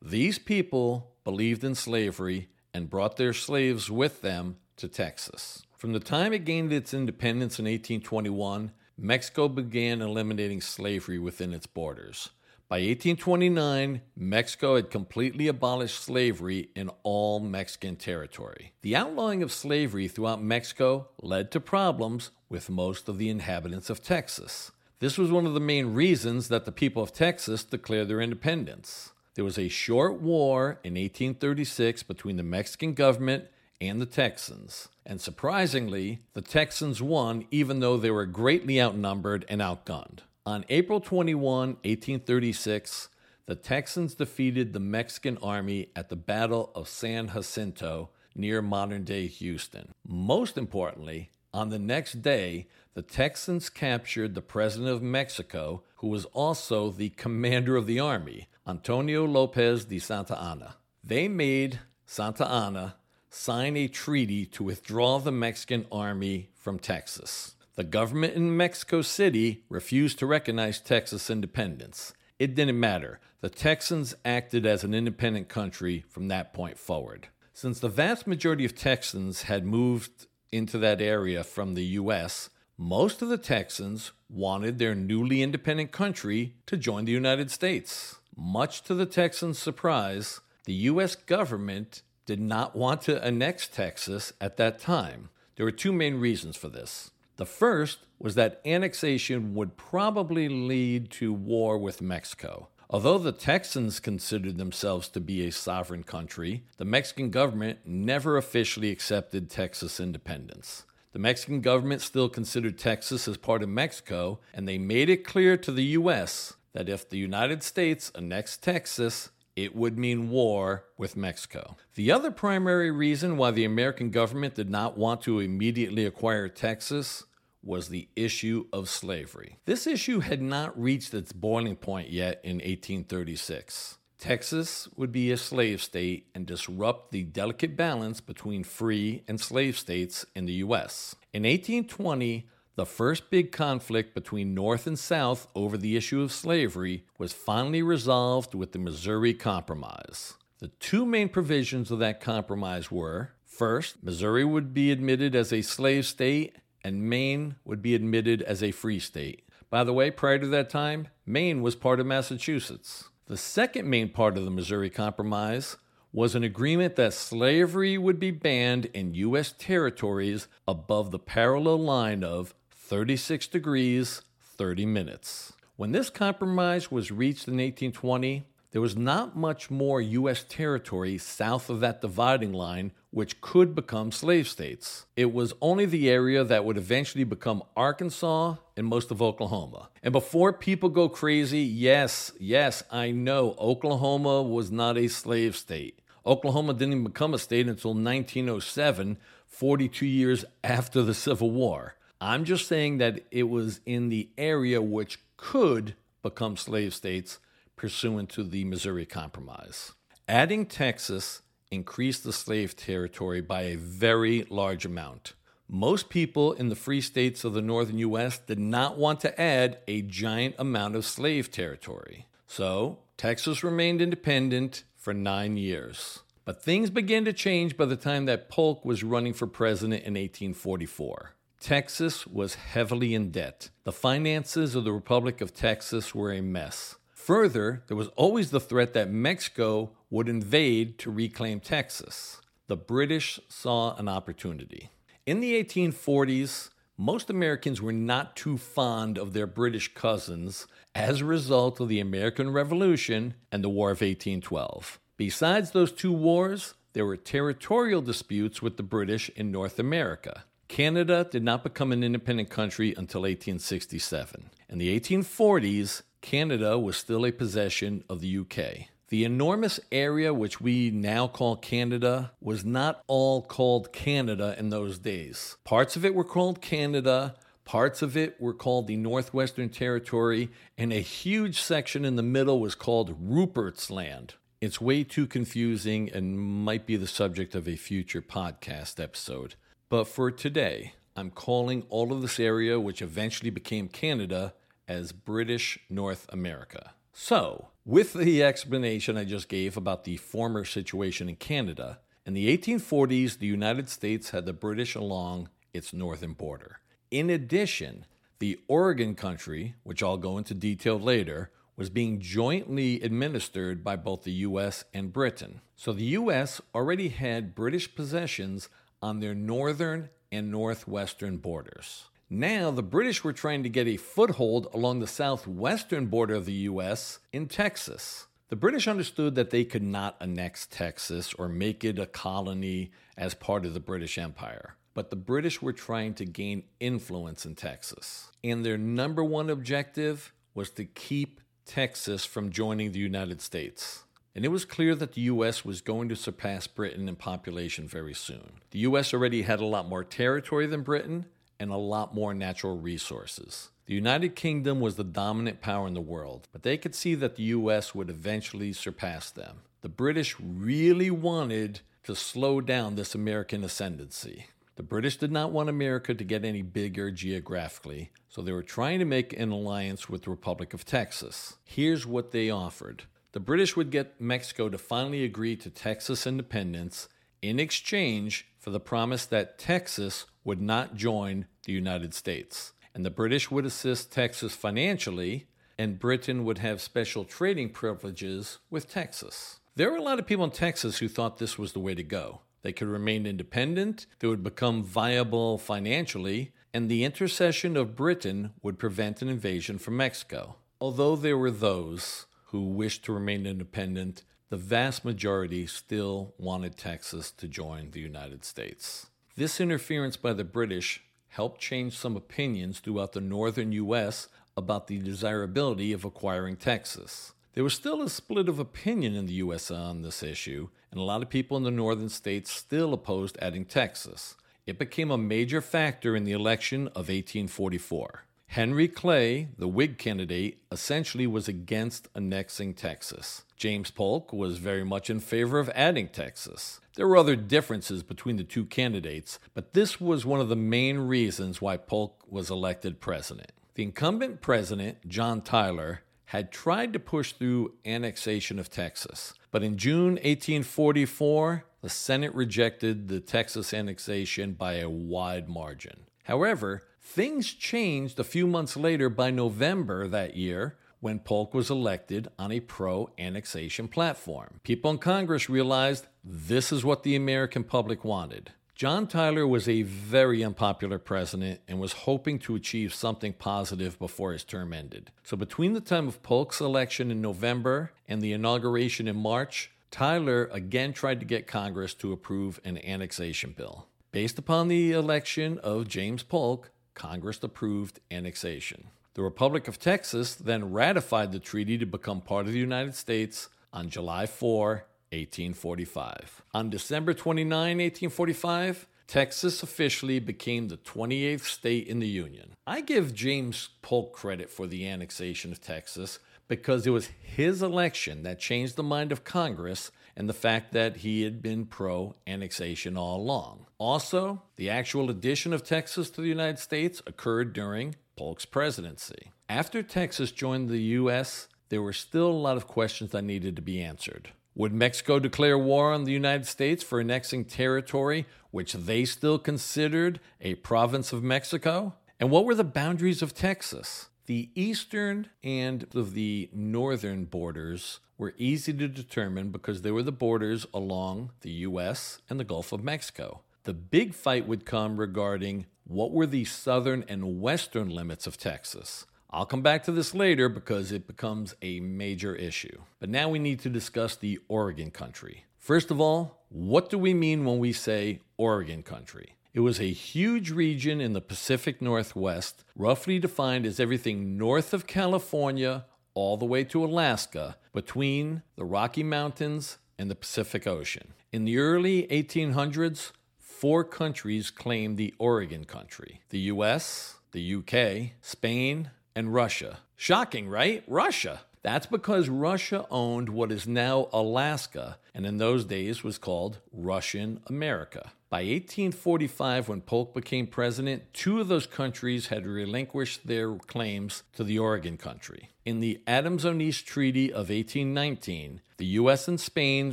These 0.00 0.38
people 0.38 1.12
believed 1.22 1.64
in 1.64 1.74
slavery 1.74 2.48
and 2.72 2.90
brought 2.90 3.16
their 3.16 3.32
slaves 3.32 3.90
with 3.90 4.22
them 4.22 4.56
to 4.76 4.88
Texas. 4.88 5.62
From 5.76 5.92
the 5.92 6.00
time 6.00 6.32
it 6.32 6.44
gained 6.44 6.72
its 6.72 6.94
independence 6.94 7.58
in 7.58 7.66
1821, 7.66 8.72
Mexico 8.96 9.48
began 9.48 10.00
eliminating 10.00 10.60
slavery 10.60 11.18
within 11.18 11.52
its 11.52 11.66
borders. 11.66 12.30
By 12.74 12.80
1829, 12.80 14.00
Mexico 14.16 14.74
had 14.74 14.90
completely 14.90 15.46
abolished 15.46 16.02
slavery 16.02 16.70
in 16.74 16.90
all 17.04 17.38
Mexican 17.38 17.94
territory. 17.94 18.72
The 18.82 18.96
outlawing 18.96 19.44
of 19.44 19.52
slavery 19.52 20.08
throughout 20.08 20.42
Mexico 20.42 21.06
led 21.22 21.52
to 21.52 21.60
problems 21.60 22.32
with 22.48 22.68
most 22.68 23.08
of 23.08 23.16
the 23.16 23.28
inhabitants 23.28 23.90
of 23.90 24.02
Texas. 24.02 24.72
This 24.98 25.16
was 25.16 25.30
one 25.30 25.46
of 25.46 25.54
the 25.54 25.60
main 25.60 25.94
reasons 25.94 26.48
that 26.48 26.64
the 26.64 26.72
people 26.72 27.00
of 27.00 27.12
Texas 27.12 27.62
declared 27.62 28.08
their 28.08 28.20
independence. 28.20 29.12
There 29.36 29.44
was 29.44 29.56
a 29.56 29.68
short 29.68 30.20
war 30.20 30.80
in 30.82 30.94
1836 30.94 32.02
between 32.02 32.34
the 32.34 32.42
Mexican 32.42 32.94
government 32.94 33.44
and 33.80 34.00
the 34.00 34.04
Texans. 34.04 34.88
And 35.06 35.20
surprisingly, 35.20 36.22
the 36.32 36.42
Texans 36.42 37.00
won 37.00 37.46
even 37.52 37.78
though 37.78 37.96
they 37.96 38.10
were 38.10 38.26
greatly 38.26 38.82
outnumbered 38.82 39.44
and 39.48 39.60
outgunned. 39.60 40.22
On 40.46 40.62
April 40.68 41.00
21, 41.00 41.68
1836, 41.68 43.08
the 43.46 43.54
Texans 43.54 44.14
defeated 44.14 44.74
the 44.74 44.78
Mexican 44.80 45.38
army 45.42 45.88
at 45.96 46.10
the 46.10 46.16
Battle 46.16 46.70
of 46.74 46.86
San 46.86 47.28
Jacinto 47.28 48.10
near 48.34 48.60
modern 48.60 49.04
day 49.04 49.26
Houston. 49.26 49.92
Most 50.06 50.58
importantly, 50.58 51.30
on 51.54 51.70
the 51.70 51.78
next 51.78 52.20
day, 52.20 52.66
the 52.92 53.00
Texans 53.00 53.70
captured 53.70 54.34
the 54.34 54.42
president 54.42 54.90
of 54.90 55.00
Mexico, 55.00 55.82
who 55.96 56.08
was 56.08 56.26
also 56.26 56.90
the 56.90 57.08
commander 57.08 57.74
of 57.74 57.86
the 57.86 57.98
army, 57.98 58.48
Antonio 58.66 59.24
Lopez 59.24 59.86
de 59.86 59.98
Santa 59.98 60.38
Anna. 60.38 60.76
They 61.02 61.26
made 61.26 61.80
Santa 62.04 62.46
Anna 62.46 62.96
sign 63.30 63.78
a 63.78 63.88
treaty 63.88 64.44
to 64.44 64.62
withdraw 64.62 65.18
the 65.18 65.32
Mexican 65.32 65.86
army 65.90 66.50
from 66.54 66.78
Texas. 66.78 67.54
The 67.76 67.84
government 67.84 68.34
in 68.34 68.56
Mexico 68.56 69.02
City 69.02 69.64
refused 69.68 70.18
to 70.20 70.26
recognize 70.26 70.80
Texas 70.80 71.28
independence. 71.28 72.12
It 72.38 72.54
didn't 72.54 72.78
matter. 72.78 73.20
The 73.40 73.50
Texans 73.50 74.14
acted 74.24 74.64
as 74.64 74.84
an 74.84 74.94
independent 74.94 75.48
country 75.48 76.04
from 76.08 76.28
that 76.28 76.54
point 76.54 76.78
forward. 76.78 77.28
Since 77.52 77.80
the 77.80 77.88
vast 77.88 78.26
majority 78.26 78.64
of 78.64 78.76
Texans 78.76 79.42
had 79.42 79.66
moved 79.66 80.26
into 80.52 80.78
that 80.78 81.00
area 81.00 81.42
from 81.42 81.74
the 81.74 81.84
U.S., 81.84 82.50
most 82.78 83.22
of 83.22 83.28
the 83.28 83.38
Texans 83.38 84.12
wanted 84.28 84.78
their 84.78 84.94
newly 84.94 85.42
independent 85.42 85.92
country 85.92 86.54
to 86.66 86.76
join 86.76 87.04
the 87.04 87.12
United 87.12 87.50
States. 87.50 88.16
Much 88.36 88.82
to 88.82 88.94
the 88.94 89.06
Texans' 89.06 89.58
surprise, 89.58 90.40
the 90.64 90.72
U.S. 90.74 91.14
government 91.14 92.02
did 92.26 92.40
not 92.40 92.74
want 92.74 93.02
to 93.02 93.24
annex 93.24 93.68
Texas 93.68 94.32
at 94.40 94.56
that 94.56 94.78
time. 94.78 95.28
There 95.56 95.66
were 95.66 95.72
two 95.72 95.92
main 95.92 96.16
reasons 96.18 96.56
for 96.56 96.68
this. 96.68 97.10
The 97.36 97.46
first 97.46 97.98
was 98.18 98.36
that 98.36 98.60
annexation 98.64 99.54
would 99.54 99.76
probably 99.76 100.48
lead 100.48 101.10
to 101.12 101.32
war 101.32 101.78
with 101.78 102.00
Mexico. 102.00 102.68
Although 102.88 103.18
the 103.18 103.32
Texans 103.32 103.98
considered 103.98 104.56
themselves 104.56 105.08
to 105.08 105.20
be 105.20 105.44
a 105.44 105.50
sovereign 105.50 106.04
country, 106.04 106.64
the 106.76 106.84
Mexican 106.84 107.30
government 107.30 107.80
never 107.84 108.36
officially 108.36 108.90
accepted 108.90 109.50
Texas 109.50 109.98
independence. 109.98 110.84
The 111.12 111.18
Mexican 111.18 111.60
government 111.60 112.02
still 112.02 112.28
considered 112.28 112.78
Texas 112.78 113.26
as 113.26 113.36
part 113.36 113.62
of 113.62 113.68
Mexico, 113.68 114.40
and 114.52 114.68
they 114.68 114.78
made 114.78 115.08
it 115.08 115.24
clear 115.24 115.56
to 115.56 115.72
the 115.72 115.84
U.S. 115.84 116.54
that 116.72 116.88
if 116.88 117.08
the 117.08 117.18
United 117.18 117.62
States 117.62 118.12
annexed 118.14 118.62
Texas, 118.62 119.30
it 119.56 119.74
would 119.74 119.98
mean 119.98 120.30
war 120.30 120.84
with 120.96 121.16
Mexico. 121.16 121.76
The 121.94 122.10
other 122.10 122.30
primary 122.30 122.90
reason 122.90 123.36
why 123.36 123.50
the 123.50 123.64
American 123.64 124.10
government 124.10 124.54
did 124.54 124.70
not 124.70 124.98
want 124.98 125.22
to 125.22 125.40
immediately 125.40 126.04
acquire 126.04 126.48
Texas 126.48 127.24
was 127.62 127.88
the 127.88 128.08
issue 128.14 128.66
of 128.72 128.88
slavery. 128.88 129.58
This 129.64 129.86
issue 129.86 130.20
had 130.20 130.42
not 130.42 130.78
reached 130.80 131.14
its 131.14 131.32
boiling 131.32 131.76
point 131.76 132.10
yet 132.10 132.40
in 132.44 132.56
1836. 132.56 133.98
Texas 134.18 134.88
would 134.96 135.12
be 135.12 135.30
a 135.30 135.36
slave 135.36 135.82
state 135.82 136.28
and 136.34 136.46
disrupt 136.46 137.10
the 137.10 137.24
delicate 137.24 137.76
balance 137.76 138.20
between 138.20 138.64
free 138.64 139.22
and 139.28 139.40
slave 139.40 139.78
states 139.78 140.24
in 140.34 140.46
the 140.46 140.54
U.S. 140.54 141.16
In 141.32 141.42
1820, 141.42 142.48
the 142.76 142.86
first 142.86 143.30
big 143.30 143.52
conflict 143.52 144.14
between 144.14 144.54
North 144.54 144.86
and 144.86 144.98
South 144.98 145.46
over 145.54 145.76
the 145.76 145.96
issue 145.96 146.20
of 146.22 146.32
slavery 146.32 147.04
was 147.18 147.32
finally 147.32 147.82
resolved 147.82 148.54
with 148.54 148.72
the 148.72 148.78
Missouri 148.78 149.32
Compromise. 149.32 150.34
The 150.58 150.68
two 150.68 151.06
main 151.06 151.28
provisions 151.28 151.90
of 151.90 152.00
that 152.00 152.20
compromise 152.20 152.90
were 152.90 153.30
first, 153.44 154.02
Missouri 154.02 154.44
would 154.44 154.74
be 154.74 154.90
admitted 154.90 155.36
as 155.36 155.52
a 155.52 155.62
slave 155.62 156.04
state, 156.04 156.56
and 156.82 157.08
Maine 157.08 157.56
would 157.64 157.80
be 157.80 157.94
admitted 157.94 158.42
as 158.42 158.62
a 158.62 158.72
free 158.72 158.98
state. 158.98 159.48
By 159.70 159.84
the 159.84 159.92
way, 159.92 160.10
prior 160.10 160.38
to 160.38 160.46
that 160.48 160.70
time, 160.70 161.08
Maine 161.24 161.62
was 161.62 161.76
part 161.76 162.00
of 162.00 162.06
Massachusetts. 162.06 163.08
The 163.26 163.36
second 163.36 163.88
main 163.88 164.08
part 164.08 164.36
of 164.36 164.44
the 164.44 164.50
Missouri 164.50 164.90
Compromise 164.90 165.76
was 166.12 166.34
an 166.34 166.44
agreement 166.44 166.94
that 166.94 167.12
slavery 167.12 167.98
would 167.98 168.20
be 168.20 168.30
banned 168.30 168.86
in 168.86 169.14
U.S. 169.14 169.52
territories 169.58 170.46
above 170.68 171.10
the 171.10 171.18
parallel 171.18 171.78
line 171.78 172.22
of 172.22 172.54
36 172.86 173.46
degrees, 173.46 174.20
30 174.58 174.84
minutes. 174.84 175.54
When 175.76 175.92
this 175.92 176.10
compromise 176.10 176.90
was 176.90 177.10
reached 177.10 177.48
in 177.48 177.54
1820, 177.54 178.44
there 178.72 178.82
was 178.82 178.94
not 178.94 179.34
much 179.34 179.70
more 179.70 180.02
U.S. 180.02 180.44
territory 180.46 181.16
south 181.16 181.70
of 181.70 181.80
that 181.80 182.02
dividing 182.02 182.52
line 182.52 182.92
which 183.10 183.40
could 183.40 183.74
become 183.74 184.12
slave 184.12 184.46
states. 184.46 185.06
It 185.16 185.32
was 185.32 185.54
only 185.62 185.86
the 185.86 186.10
area 186.10 186.44
that 186.44 186.66
would 186.66 186.76
eventually 186.76 187.24
become 187.24 187.62
Arkansas 187.74 188.56
and 188.76 188.86
most 188.86 189.10
of 189.10 189.22
Oklahoma. 189.22 189.88
And 190.02 190.12
before 190.12 190.52
people 190.52 190.90
go 190.90 191.08
crazy, 191.08 191.60
yes, 191.60 192.32
yes, 192.38 192.82
I 192.92 193.12
know 193.12 193.56
Oklahoma 193.58 194.42
was 194.42 194.70
not 194.70 194.98
a 194.98 195.08
slave 195.08 195.56
state. 195.56 196.00
Oklahoma 196.26 196.74
didn't 196.74 197.04
become 197.04 197.32
a 197.32 197.38
state 197.38 197.66
until 197.66 197.94
1907, 197.94 199.16
42 199.46 200.04
years 200.04 200.44
after 200.62 201.02
the 201.02 201.14
Civil 201.14 201.50
War. 201.50 201.94
I'm 202.24 202.46
just 202.46 202.66
saying 202.68 202.98
that 202.98 203.20
it 203.30 203.50
was 203.50 203.82
in 203.84 204.08
the 204.08 204.30
area 204.38 204.80
which 204.80 205.18
could 205.36 205.94
become 206.22 206.56
slave 206.56 206.94
states 206.94 207.38
pursuant 207.76 208.30
to 208.30 208.42
the 208.42 208.64
Missouri 208.64 209.04
Compromise. 209.04 209.92
Adding 210.26 210.64
Texas 210.64 211.42
increased 211.70 212.24
the 212.24 212.32
slave 212.32 212.76
territory 212.76 213.42
by 213.42 213.64
a 213.64 213.76
very 213.76 214.46
large 214.48 214.86
amount. 214.86 215.34
Most 215.68 216.08
people 216.08 216.54
in 216.54 216.70
the 216.70 216.74
free 216.74 217.02
states 217.02 217.44
of 217.44 217.52
the 217.52 217.60
northern 217.60 217.98
U.S. 217.98 218.38
did 218.38 218.58
not 218.58 218.96
want 218.96 219.20
to 219.20 219.38
add 219.38 219.80
a 219.86 220.00
giant 220.00 220.54
amount 220.58 220.96
of 220.96 221.04
slave 221.04 221.50
territory. 221.50 222.26
So, 222.46 223.00
Texas 223.18 223.62
remained 223.62 224.00
independent 224.00 224.84
for 224.96 225.12
nine 225.12 225.58
years. 225.58 226.20
But 226.46 226.62
things 226.62 226.88
began 226.88 227.26
to 227.26 227.34
change 227.34 227.76
by 227.76 227.84
the 227.84 227.96
time 227.96 228.24
that 228.24 228.48
Polk 228.48 228.82
was 228.82 229.04
running 229.04 229.34
for 229.34 229.46
president 229.46 230.04
in 230.04 230.14
1844. 230.14 231.34
Texas 231.64 232.26
was 232.26 232.56
heavily 232.56 233.14
in 233.14 233.30
debt. 233.30 233.70
The 233.84 233.92
finances 233.92 234.74
of 234.74 234.84
the 234.84 234.92
Republic 234.92 235.40
of 235.40 235.54
Texas 235.54 236.14
were 236.14 236.30
a 236.30 236.42
mess. 236.42 236.96
Further, 237.14 237.82
there 237.86 237.96
was 237.96 238.08
always 238.16 238.50
the 238.50 238.60
threat 238.60 238.92
that 238.92 239.10
Mexico 239.10 239.92
would 240.10 240.28
invade 240.28 240.98
to 240.98 241.10
reclaim 241.10 241.60
Texas. 241.60 242.42
The 242.66 242.76
British 242.76 243.40
saw 243.48 243.96
an 243.96 244.08
opportunity. 244.10 244.90
In 245.24 245.40
the 245.40 245.54
1840s, 245.64 246.68
most 246.98 247.30
Americans 247.30 247.80
were 247.80 247.94
not 247.94 248.36
too 248.36 248.58
fond 248.58 249.16
of 249.16 249.32
their 249.32 249.46
British 249.46 249.94
cousins 249.94 250.66
as 250.94 251.22
a 251.22 251.24
result 251.24 251.80
of 251.80 251.88
the 251.88 251.98
American 251.98 252.50
Revolution 252.50 253.32
and 253.50 253.64
the 253.64 253.70
War 253.70 253.88
of 253.88 254.02
1812. 254.02 255.00
Besides 255.16 255.70
those 255.70 255.92
two 255.92 256.12
wars, 256.12 256.74
there 256.92 257.06
were 257.06 257.16
territorial 257.16 258.02
disputes 258.02 258.60
with 258.60 258.76
the 258.76 258.82
British 258.82 259.30
in 259.30 259.50
North 259.50 259.78
America. 259.78 260.44
Canada 260.74 261.24
did 261.30 261.44
not 261.44 261.62
become 261.62 261.92
an 261.92 262.02
independent 262.02 262.50
country 262.50 262.88
until 262.96 263.20
1867. 263.20 264.50
In 264.68 264.78
the 264.78 264.98
1840s, 264.98 266.02
Canada 266.20 266.76
was 266.76 266.96
still 266.96 267.24
a 267.24 267.30
possession 267.30 268.02
of 268.08 268.20
the 268.20 268.38
UK. 268.38 268.88
The 269.06 269.22
enormous 269.22 269.78
area 269.92 270.34
which 270.34 270.60
we 270.60 270.90
now 270.90 271.28
call 271.28 271.54
Canada 271.54 272.32
was 272.40 272.64
not 272.64 273.04
all 273.06 273.40
called 273.40 273.92
Canada 273.92 274.56
in 274.58 274.70
those 274.70 274.98
days. 274.98 275.56
Parts 275.62 275.94
of 275.94 276.04
it 276.04 276.12
were 276.12 276.24
called 276.24 276.60
Canada, 276.60 277.36
parts 277.64 278.02
of 278.02 278.16
it 278.16 278.40
were 278.40 278.52
called 278.52 278.88
the 278.88 278.96
Northwestern 278.96 279.68
Territory, 279.68 280.50
and 280.76 280.92
a 280.92 280.96
huge 280.96 281.60
section 281.60 282.04
in 282.04 282.16
the 282.16 282.22
middle 282.24 282.58
was 282.58 282.74
called 282.74 283.16
Rupert's 283.20 283.92
Land. 283.92 284.34
It's 284.60 284.80
way 284.80 285.04
too 285.04 285.28
confusing 285.28 286.10
and 286.10 286.36
might 286.36 286.84
be 286.84 286.96
the 286.96 287.06
subject 287.06 287.54
of 287.54 287.68
a 287.68 287.76
future 287.76 288.22
podcast 288.22 289.00
episode. 289.00 289.54
But 289.88 290.04
for 290.04 290.30
today, 290.30 290.94
I'm 291.16 291.30
calling 291.30 291.84
all 291.88 292.12
of 292.12 292.22
this 292.22 292.40
area, 292.40 292.80
which 292.80 293.02
eventually 293.02 293.50
became 293.50 293.88
Canada, 293.88 294.54
as 294.88 295.12
British 295.12 295.78
North 295.88 296.26
America. 296.32 296.92
So, 297.12 297.68
with 297.84 298.12
the 298.12 298.42
explanation 298.42 299.16
I 299.16 299.24
just 299.24 299.48
gave 299.48 299.76
about 299.76 300.04
the 300.04 300.16
former 300.16 300.64
situation 300.64 301.28
in 301.28 301.36
Canada, 301.36 302.00
in 302.26 302.34
the 302.34 302.56
1840s, 302.56 303.38
the 303.38 303.46
United 303.46 303.88
States 303.88 304.30
had 304.30 304.46
the 304.46 304.52
British 304.52 304.94
along 304.94 305.50
its 305.72 305.92
northern 305.92 306.32
border. 306.32 306.80
In 307.10 307.28
addition, 307.30 308.06
the 308.38 308.58
Oregon 308.66 309.14
country, 309.14 309.74
which 309.82 310.02
I'll 310.02 310.16
go 310.16 310.38
into 310.38 310.54
detail 310.54 310.98
later, 310.98 311.50
was 311.76 311.90
being 311.90 312.20
jointly 312.20 313.02
administered 313.02 313.84
by 313.84 313.96
both 313.96 314.22
the 314.22 314.32
US 314.32 314.84
and 314.94 315.12
Britain. 315.12 315.60
So 315.76 315.92
the 315.92 316.04
US 316.04 316.60
already 316.74 317.08
had 317.08 317.54
British 317.54 317.94
possessions 317.94 318.68
on 319.04 319.20
their 319.20 319.34
northern 319.34 320.08
and 320.32 320.50
northwestern 320.50 321.36
borders. 321.36 322.04
Now, 322.30 322.70
the 322.70 322.82
British 322.82 323.22
were 323.22 323.34
trying 323.34 323.62
to 323.62 323.68
get 323.68 323.86
a 323.86 323.98
foothold 323.98 324.66
along 324.72 325.00
the 325.00 325.06
southwestern 325.06 326.06
border 326.06 326.34
of 326.34 326.46
the 326.46 326.64
U.S. 326.72 327.18
in 327.30 327.46
Texas. 327.46 328.28
The 328.48 328.56
British 328.56 328.88
understood 328.88 329.34
that 329.34 329.50
they 329.50 329.64
could 329.64 329.82
not 329.82 330.16
annex 330.22 330.66
Texas 330.66 331.34
or 331.34 331.50
make 331.50 331.84
it 331.84 331.98
a 331.98 332.06
colony 332.06 332.92
as 333.14 333.34
part 333.34 333.66
of 333.66 333.74
the 333.74 333.78
British 333.80 334.16
Empire. 334.16 334.74
But 334.94 335.10
the 335.10 335.16
British 335.16 335.60
were 335.60 335.74
trying 335.74 336.14
to 336.14 336.24
gain 336.24 336.62
influence 336.80 337.44
in 337.44 337.56
Texas. 337.56 338.30
And 338.42 338.64
their 338.64 338.78
number 338.78 339.22
one 339.22 339.50
objective 339.50 340.32
was 340.54 340.70
to 340.70 340.86
keep 340.86 341.42
Texas 341.66 342.24
from 342.24 342.50
joining 342.50 342.92
the 342.92 343.00
United 343.00 343.42
States. 343.42 344.03
And 344.34 344.44
it 344.44 344.48
was 344.48 344.64
clear 344.64 344.94
that 344.96 345.12
the 345.12 345.22
U.S. 345.22 345.64
was 345.64 345.80
going 345.80 346.08
to 346.08 346.16
surpass 346.16 346.66
Britain 346.66 347.08
in 347.08 347.16
population 347.16 347.86
very 347.86 348.14
soon. 348.14 348.60
The 348.72 348.80
U.S. 348.80 349.14
already 349.14 349.42
had 349.42 349.60
a 349.60 349.66
lot 349.66 349.88
more 349.88 350.02
territory 350.02 350.66
than 350.66 350.82
Britain, 350.82 351.26
and 351.60 351.70
a 351.70 351.76
lot 351.76 352.14
more 352.14 352.34
natural 352.34 352.78
resources. 352.78 353.70
The 353.86 353.94
United 353.94 354.34
Kingdom 354.34 354.80
was 354.80 354.96
the 354.96 355.04
dominant 355.04 355.60
power 355.60 355.86
in 355.86 355.94
the 355.94 356.00
world, 356.00 356.48
but 356.52 356.62
they 356.62 356.76
could 356.76 356.94
see 356.94 357.14
that 357.16 357.36
the 357.36 357.44
US 357.44 357.94
would 357.94 358.10
eventually 358.10 358.72
surpass 358.72 359.30
them. 359.30 359.60
The 359.82 359.88
British 359.88 360.36
really 360.40 361.10
wanted 361.10 361.80
to 362.04 362.16
slow 362.16 362.60
down 362.60 362.96
this 362.96 363.14
American 363.14 363.62
ascendancy. 363.62 364.46
The 364.76 364.82
British 364.82 365.18
did 365.18 365.30
not 365.30 365.52
want 365.52 365.68
America 365.68 366.14
to 366.14 366.24
get 366.24 366.44
any 366.44 366.62
bigger 366.62 367.10
geographically, 367.10 368.10
so 368.28 368.42
they 368.42 368.52
were 368.52 368.62
trying 368.62 368.98
to 368.98 369.04
make 369.04 369.32
an 369.38 369.52
alliance 369.52 370.08
with 370.08 370.22
the 370.22 370.30
Republic 370.30 370.74
of 370.74 370.84
Texas. 370.84 371.58
Here's 371.64 372.06
what 372.06 372.32
they 372.32 372.50
offered 372.50 373.04
the 373.34 373.40
British 373.40 373.74
would 373.74 373.90
get 373.90 374.20
Mexico 374.20 374.68
to 374.68 374.78
finally 374.78 375.24
agree 375.24 375.56
to 375.56 375.68
Texas 375.68 376.24
independence 376.24 377.08
in 377.42 377.58
exchange 377.58 378.46
for 378.60 378.70
the 378.70 378.78
promise 378.78 379.26
that 379.26 379.58
Texas 379.58 380.26
would 380.44 380.62
not 380.62 380.94
join 380.94 381.46
the 381.64 381.72
United 381.72 382.14
States. 382.14 382.74
And 382.94 383.04
the 383.04 383.10
British 383.10 383.50
would 383.50 383.66
assist 383.66 384.12
Texas 384.12 384.54
financially, 384.54 385.48
and 385.76 385.98
Britain 385.98 386.44
would 386.44 386.58
have 386.58 386.80
special 386.80 387.24
trading 387.24 387.70
privileges 387.70 388.58
with 388.70 388.88
Texas. 388.88 389.58
There 389.74 389.90
were 389.90 389.96
a 389.98 390.02
lot 390.02 390.20
of 390.20 390.28
people 390.28 390.44
in 390.44 390.52
Texas 390.52 390.98
who 390.98 391.08
thought 391.08 391.38
this 391.38 391.58
was 391.58 391.72
the 391.72 391.80
way 391.80 391.96
to 391.96 392.04
go. 392.04 392.42
They 392.62 392.72
could 392.72 392.86
remain 392.86 393.26
independent, 393.26 394.06
they 394.20 394.28
would 394.28 394.44
become 394.44 394.84
viable 394.84 395.58
financially, 395.58 396.52
and 396.72 396.88
the 396.88 397.02
intercession 397.02 397.76
of 397.76 397.96
Britain 397.96 398.52
would 398.62 398.78
prevent 398.78 399.22
an 399.22 399.28
invasion 399.28 399.78
from 399.78 399.96
Mexico. 399.96 400.54
Although 400.80 401.16
there 401.16 401.36
were 401.36 401.50
those 401.50 402.26
who 402.54 402.62
wished 402.62 403.04
to 403.04 403.12
remain 403.12 403.46
independent, 403.46 404.22
the 404.48 404.56
vast 404.56 405.04
majority 405.04 405.66
still 405.66 406.34
wanted 406.38 406.76
Texas 406.76 407.32
to 407.32 407.48
join 407.48 407.90
the 407.90 407.98
United 407.98 408.44
States. 408.44 409.08
This 409.34 409.60
interference 409.60 410.16
by 410.16 410.34
the 410.34 410.44
British 410.44 411.02
helped 411.26 411.60
change 411.60 411.98
some 411.98 412.14
opinions 412.16 412.78
throughout 412.78 413.10
the 413.10 413.20
northern 413.20 413.72
U.S. 413.72 414.28
about 414.56 414.86
the 414.86 414.98
desirability 414.98 415.92
of 415.92 416.04
acquiring 416.04 416.54
Texas. 416.54 417.32
There 417.54 417.64
was 417.64 417.74
still 417.74 418.00
a 418.00 418.08
split 418.08 418.48
of 418.48 418.60
opinion 418.60 419.16
in 419.16 419.26
the 419.26 419.40
U.S. 419.44 419.72
on 419.72 420.02
this 420.02 420.22
issue, 420.22 420.68
and 420.92 421.00
a 421.00 421.02
lot 421.02 421.22
of 421.22 421.28
people 421.28 421.56
in 421.56 421.64
the 421.64 421.72
northern 421.72 422.08
states 422.08 422.52
still 422.52 422.94
opposed 422.94 423.36
adding 423.42 423.64
Texas. 423.64 424.36
It 424.64 424.78
became 424.78 425.10
a 425.10 425.18
major 425.18 425.60
factor 425.60 426.14
in 426.14 426.22
the 426.22 426.30
election 426.30 426.86
of 426.86 427.08
1844. 427.08 428.26
Henry 428.54 428.86
Clay, 428.86 429.48
the 429.58 429.66
Whig 429.66 429.98
candidate, 429.98 430.62
essentially 430.70 431.26
was 431.26 431.48
against 431.48 432.06
annexing 432.14 432.72
Texas. 432.74 433.42
James 433.56 433.90
Polk 433.90 434.32
was 434.32 434.58
very 434.58 434.84
much 434.84 435.10
in 435.10 435.18
favor 435.18 435.58
of 435.58 435.68
adding 435.70 436.06
Texas. 436.06 436.80
There 436.94 437.08
were 437.08 437.16
other 437.16 437.34
differences 437.34 438.04
between 438.04 438.36
the 438.36 438.44
two 438.44 438.64
candidates, 438.64 439.40
but 439.54 439.72
this 439.72 440.00
was 440.00 440.24
one 440.24 440.38
of 440.38 440.48
the 440.48 440.54
main 440.54 440.98
reasons 440.98 441.60
why 441.60 441.76
Polk 441.76 442.22
was 442.28 442.48
elected 442.48 443.00
president. 443.00 443.50
The 443.74 443.82
incumbent 443.82 444.40
president, 444.40 445.08
John 445.08 445.40
Tyler, 445.40 446.02
had 446.26 446.52
tried 446.52 446.92
to 446.92 447.00
push 447.00 447.32
through 447.32 447.74
annexation 447.84 448.60
of 448.60 448.70
Texas, 448.70 449.34
but 449.50 449.64
in 449.64 449.76
June 449.76 450.12
1844, 450.12 451.64
the 451.82 451.88
Senate 451.88 452.32
rejected 452.32 453.08
the 453.08 453.18
Texas 453.18 453.74
annexation 453.74 454.52
by 454.52 454.74
a 454.74 454.88
wide 454.88 455.48
margin. 455.48 456.04
However, 456.24 456.82
things 457.00 457.52
changed 457.52 458.18
a 458.18 458.24
few 458.24 458.46
months 458.46 458.76
later 458.76 459.08
by 459.08 459.30
November 459.30 460.08
that 460.08 460.36
year 460.36 460.76
when 461.00 461.18
Polk 461.18 461.52
was 461.52 461.70
elected 461.70 462.28
on 462.38 462.50
a 462.50 462.60
pro 462.60 463.10
annexation 463.18 463.88
platform. 463.88 464.60
People 464.62 464.90
in 464.90 464.98
Congress 464.98 465.50
realized 465.50 466.06
this 466.24 466.72
is 466.72 466.84
what 466.84 467.02
the 467.02 467.14
American 467.14 467.62
public 467.62 468.04
wanted. 468.04 468.52
John 468.74 469.06
Tyler 469.06 469.46
was 469.46 469.68
a 469.68 469.82
very 469.82 470.42
unpopular 470.42 470.98
president 470.98 471.60
and 471.68 471.78
was 471.78 471.92
hoping 471.92 472.38
to 472.40 472.56
achieve 472.56 472.92
something 472.92 473.34
positive 473.34 473.98
before 473.98 474.32
his 474.32 474.42
term 474.42 474.72
ended. 474.72 475.12
So, 475.22 475.36
between 475.36 475.74
the 475.74 475.80
time 475.80 476.08
of 476.08 476.22
Polk's 476.24 476.60
election 476.60 477.10
in 477.10 477.20
November 477.20 477.92
and 478.08 478.20
the 478.20 478.32
inauguration 478.32 479.06
in 479.06 479.14
March, 479.14 479.70
Tyler 479.92 480.48
again 480.52 480.92
tried 480.92 481.20
to 481.20 481.26
get 481.26 481.46
Congress 481.46 481.94
to 481.94 482.12
approve 482.12 482.58
an 482.64 482.78
annexation 482.78 483.54
bill. 483.56 483.86
Based 484.14 484.38
upon 484.38 484.68
the 484.68 484.92
election 484.92 485.58
of 485.64 485.88
James 485.88 486.22
Polk, 486.22 486.70
Congress 486.94 487.42
approved 487.42 487.98
annexation. 488.12 488.84
The 489.14 489.22
Republic 489.22 489.66
of 489.66 489.80
Texas 489.80 490.36
then 490.36 490.70
ratified 490.70 491.32
the 491.32 491.40
treaty 491.40 491.76
to 491.78 491.84
become 491.84 492.20
part 492.20 492.46
of 492.46 492.52
the 492.52 492.60
United 492.60 492.94
States 492.94 493.48
on 493.72 493.88
July 493.88 494.26
4, 494.26 494.86
1845. 495.10 496.42
On 496.54 496.70
December 496.70 497.12
29, 497.12 497.50
1845, 497.50 498.86
Texas 499.08 499.64
officially 499.64 500.20
became 500.20 500.68
the 500.68 500.76
28th 500.76 501.40
state 501.40 501.88
in 501.88 501.98
the 501.98 502.06
Union. 502.06 502.50
I 502.68 502.82
give 502.82 503.14
James 503.14 503.70
Polk 503.82 504.12
credit 504.12 504.48
for 504.48 504.68
the 504.68 504.86
annexation 504.86 505.50
of 505.50 505.60
Texas 505.60 506.20
because 506.46 506.86
it 506.86 506.90
was 506.90 507.10
his 507.20 507.62
election 507.62 508.22
that 508.22 508.38
changed 508.38 508.76
the 508.76 508.84
mind 508.84 509.10
of 509.10 509.24
Congress 509.24 509.90
and 510.16 510.28
the 510.28 510.32
fact 510.32 510.72
that 510.72 510.98
he 510.98 511.22
had 511.22 511.42
been 511.42 511.66
pro 511.66 512.14
annexation 512.26 512.96
all 512.96 513.20
along. 513.20 513.66
Also, 513.78 514.42
the 514.56 514.70
actual 514.70 515.10
addition 515.10 515.52
of 515.52 515.64
Texas 515.64 516.10
to 516.10 516.20
the 516.20 516.28
United 516.28 516.58
States 516.58 517.02
occurred 517.06 517.52
during 517.52 517.96
Polk's 518.16 518.44
presidency. 518.44 519.30
After 519.48 519.82
Texas 519.82 520.30
joined 520.30 520.68
the 520.68 520.78
U.S., 520.78 521.48
there 521.68 521.82
were 521.82 521.92
still 521.92 522.28
a 522.28 522.32
lot 522.32 522.56
of 522.56 522.68
questions 522.68 523.10
that 523.10 523.22
needed 523.22 523.56
to 523.56 523.62
be 523.62 523.82
answered. 523.82 524.30
Would 524.54 524.72
Mexico 524.72 525.18
declare 525.18 525.58
war 525.58 525.92
on 525.92 526.04
the 526.04 526.12
United 526.12 526.46
States 526.46 526.84
for 526.84 527.00
annexing 527.00 527.46
territory 527.46 528.26
which 528.52 528.72
they 528.72 529.04
still 529.04 529.38
considered 529.38 530.20
a 530.40 530.54
province 530.56 531.12
of 531.12 531.24
Mexico? 531.24 531.94
And 532.20 532.30
what 532.30 532.44
were 532.44 532.54
the 532.54 532.62
boundaries 532.62 533.20
of 533.20 533.34
Texas? 533.34 534.08
The 534.26 534.48
eastern 534.54 535.28
and 535.42 535.86
the 535.92 536.48
northern 536.52 537.26
borders 537.26 538.00
were 538.16 538.32
easy 538.38 538.72
to 538.72 538.88
determine 538.88 539.50
because 539.50 539.82
they 539.82 539.90
were 539.90 540.02
the 540.02 540.12
borders 540.12 540.66
along 540.72 541.32
the 541.42 541.50
U.S. 541.50 542.22
and 542.30 542.40
the 542.40 542.44
Gulf 542.44 542.72
of 542.72 542.82
Mexico. 542.82 543.42
The 543.64 543.74
big 543.74 544.14
fight 544.14 544.46
would 544.48 544.64
come 544.64 544.98
regarding 544.98 545.66
what 545.86 546.10
were 546.10 546.26
the 546.26 546.46
southern 546.46 547.04
and 547.06 547.42
western 547.42 547.90
limits 547.90 548.26
of 548.26 548.38
Texas. 548.38 549.04
I'll 549.30 549.44
come 549.44 549.62
back 549.62 549.82
to 549.84 549.92
this 549.92 550.14
later 550.14 550.48
because 550.48 550.90
it 550.90 551.06
becomes 551.06 551.54
a 551.60 551.80
major 551.80 552.34
issue. 552.34 552.80
But 553.00 553.10
now 553.10 553.28
we 553.28 553.38
need 553.38 553.60
to 553.60 553.68
discuss 553.68 554.16
the 554.16 554.38
Oregon 554.48 554.90
country. 554.90 555.44
First 555.58 555.90
of 555.90 556.00
all, 556.00 556.44
what 556.48 556.88
do 556.88 556.96
we 556.96 557.12
mean 557.12 557.44
when 557.44 557.58
we 557.58 557.72
say 557.72 558.20
Oregon 558.38 558.82
country? 558.82 559.34
It 559.54 559.60
was 559.60 559.78
a 559.78 559.84
huge 559.84 560.50
region 560.50 561.00
in 561.00 561.12
the 561.12 561.20
Pacific 561.20 561.80
Northwest, 561.80 562.64
roughly 562.74 563.20
defined 563.20 563.64
as 563.64 563.78
everything 563.78 564.36
north 564.36 564.74
of 564.74 564.88
California 564.88 565.84
all 566.12 566.36
the 566.36 566.44
way 566.44 566.64
to 566.64 566.84
Alaska, 566.84 567.56
between 567.72 568.42
the 568.56 568.64
Rocky 568.64 569.04
Mountains 569.04 569.78
and 569.96 570.10
the 570.10 570.16
Pacific 570.16 570.66
Ocean. 570.66 571.14
In 571.30 571.44
the 571.44 571.58
early 571.58 572.08
1800s, 572.08 573.12
four 573.38 573.84
countries 573.84 574.50
claimed 574.50 574.96
the 574.96 575.14
Oregon 575.20 575.64
country 575.64 576.20
the 576.30 576.50
US, 576.50 577.18
the 577.30 577.54
UK, 577.54 578.10
Spain, 578.20 578.90
and 579.14 579.32
Russia. 579.32 579.78
Shocking, 579.94 580.48
right? 580.48 580.82
Russia. 580.88 581.42
That's 581.62 581.86
because 581.86 582.28
Russia 582.28 582.86
owned 582.90 583.28
what 583.28 583.52
is 583.52 583.68
now 583.68 584.08
Alaska, 584.12 584.98
and 585.14 585.24
in 585.24 585.38
those 585.38 585.64
days 585.64 586.02
was 586.02 586.18
called 586.18 586.58
Russian 586.72 587.40
America. 587.46 588.10
By 588.34 588.40
1845, 588.40 589.68
when 589.68 589.80
Polk 589.80 590.12
became 590.12 590.48
president, 590.48 591.04
two 591.12 591.38
of 591.38 591.46
those 591.46 591.68
countries 591.68 592.26
had 592.26 592.48
relinquished 592.48 593.28
their 593.28 593.54
claims 593.54 594.24
to 594.32 594.42
the 594.42 594.58
Oregon 594.58 594.96
country. 594.96 595.50
In 595.64 595.78
the 595.78 596.00
Adams-Onís 596.08 596.84
Treaty 596.84 597.30
of 597.30 597.48
1819, 597.50 598.60
the 598.76 598.86
U.S. 598.86 599.28
and 599.28 599.38
Spain 599.38 599.92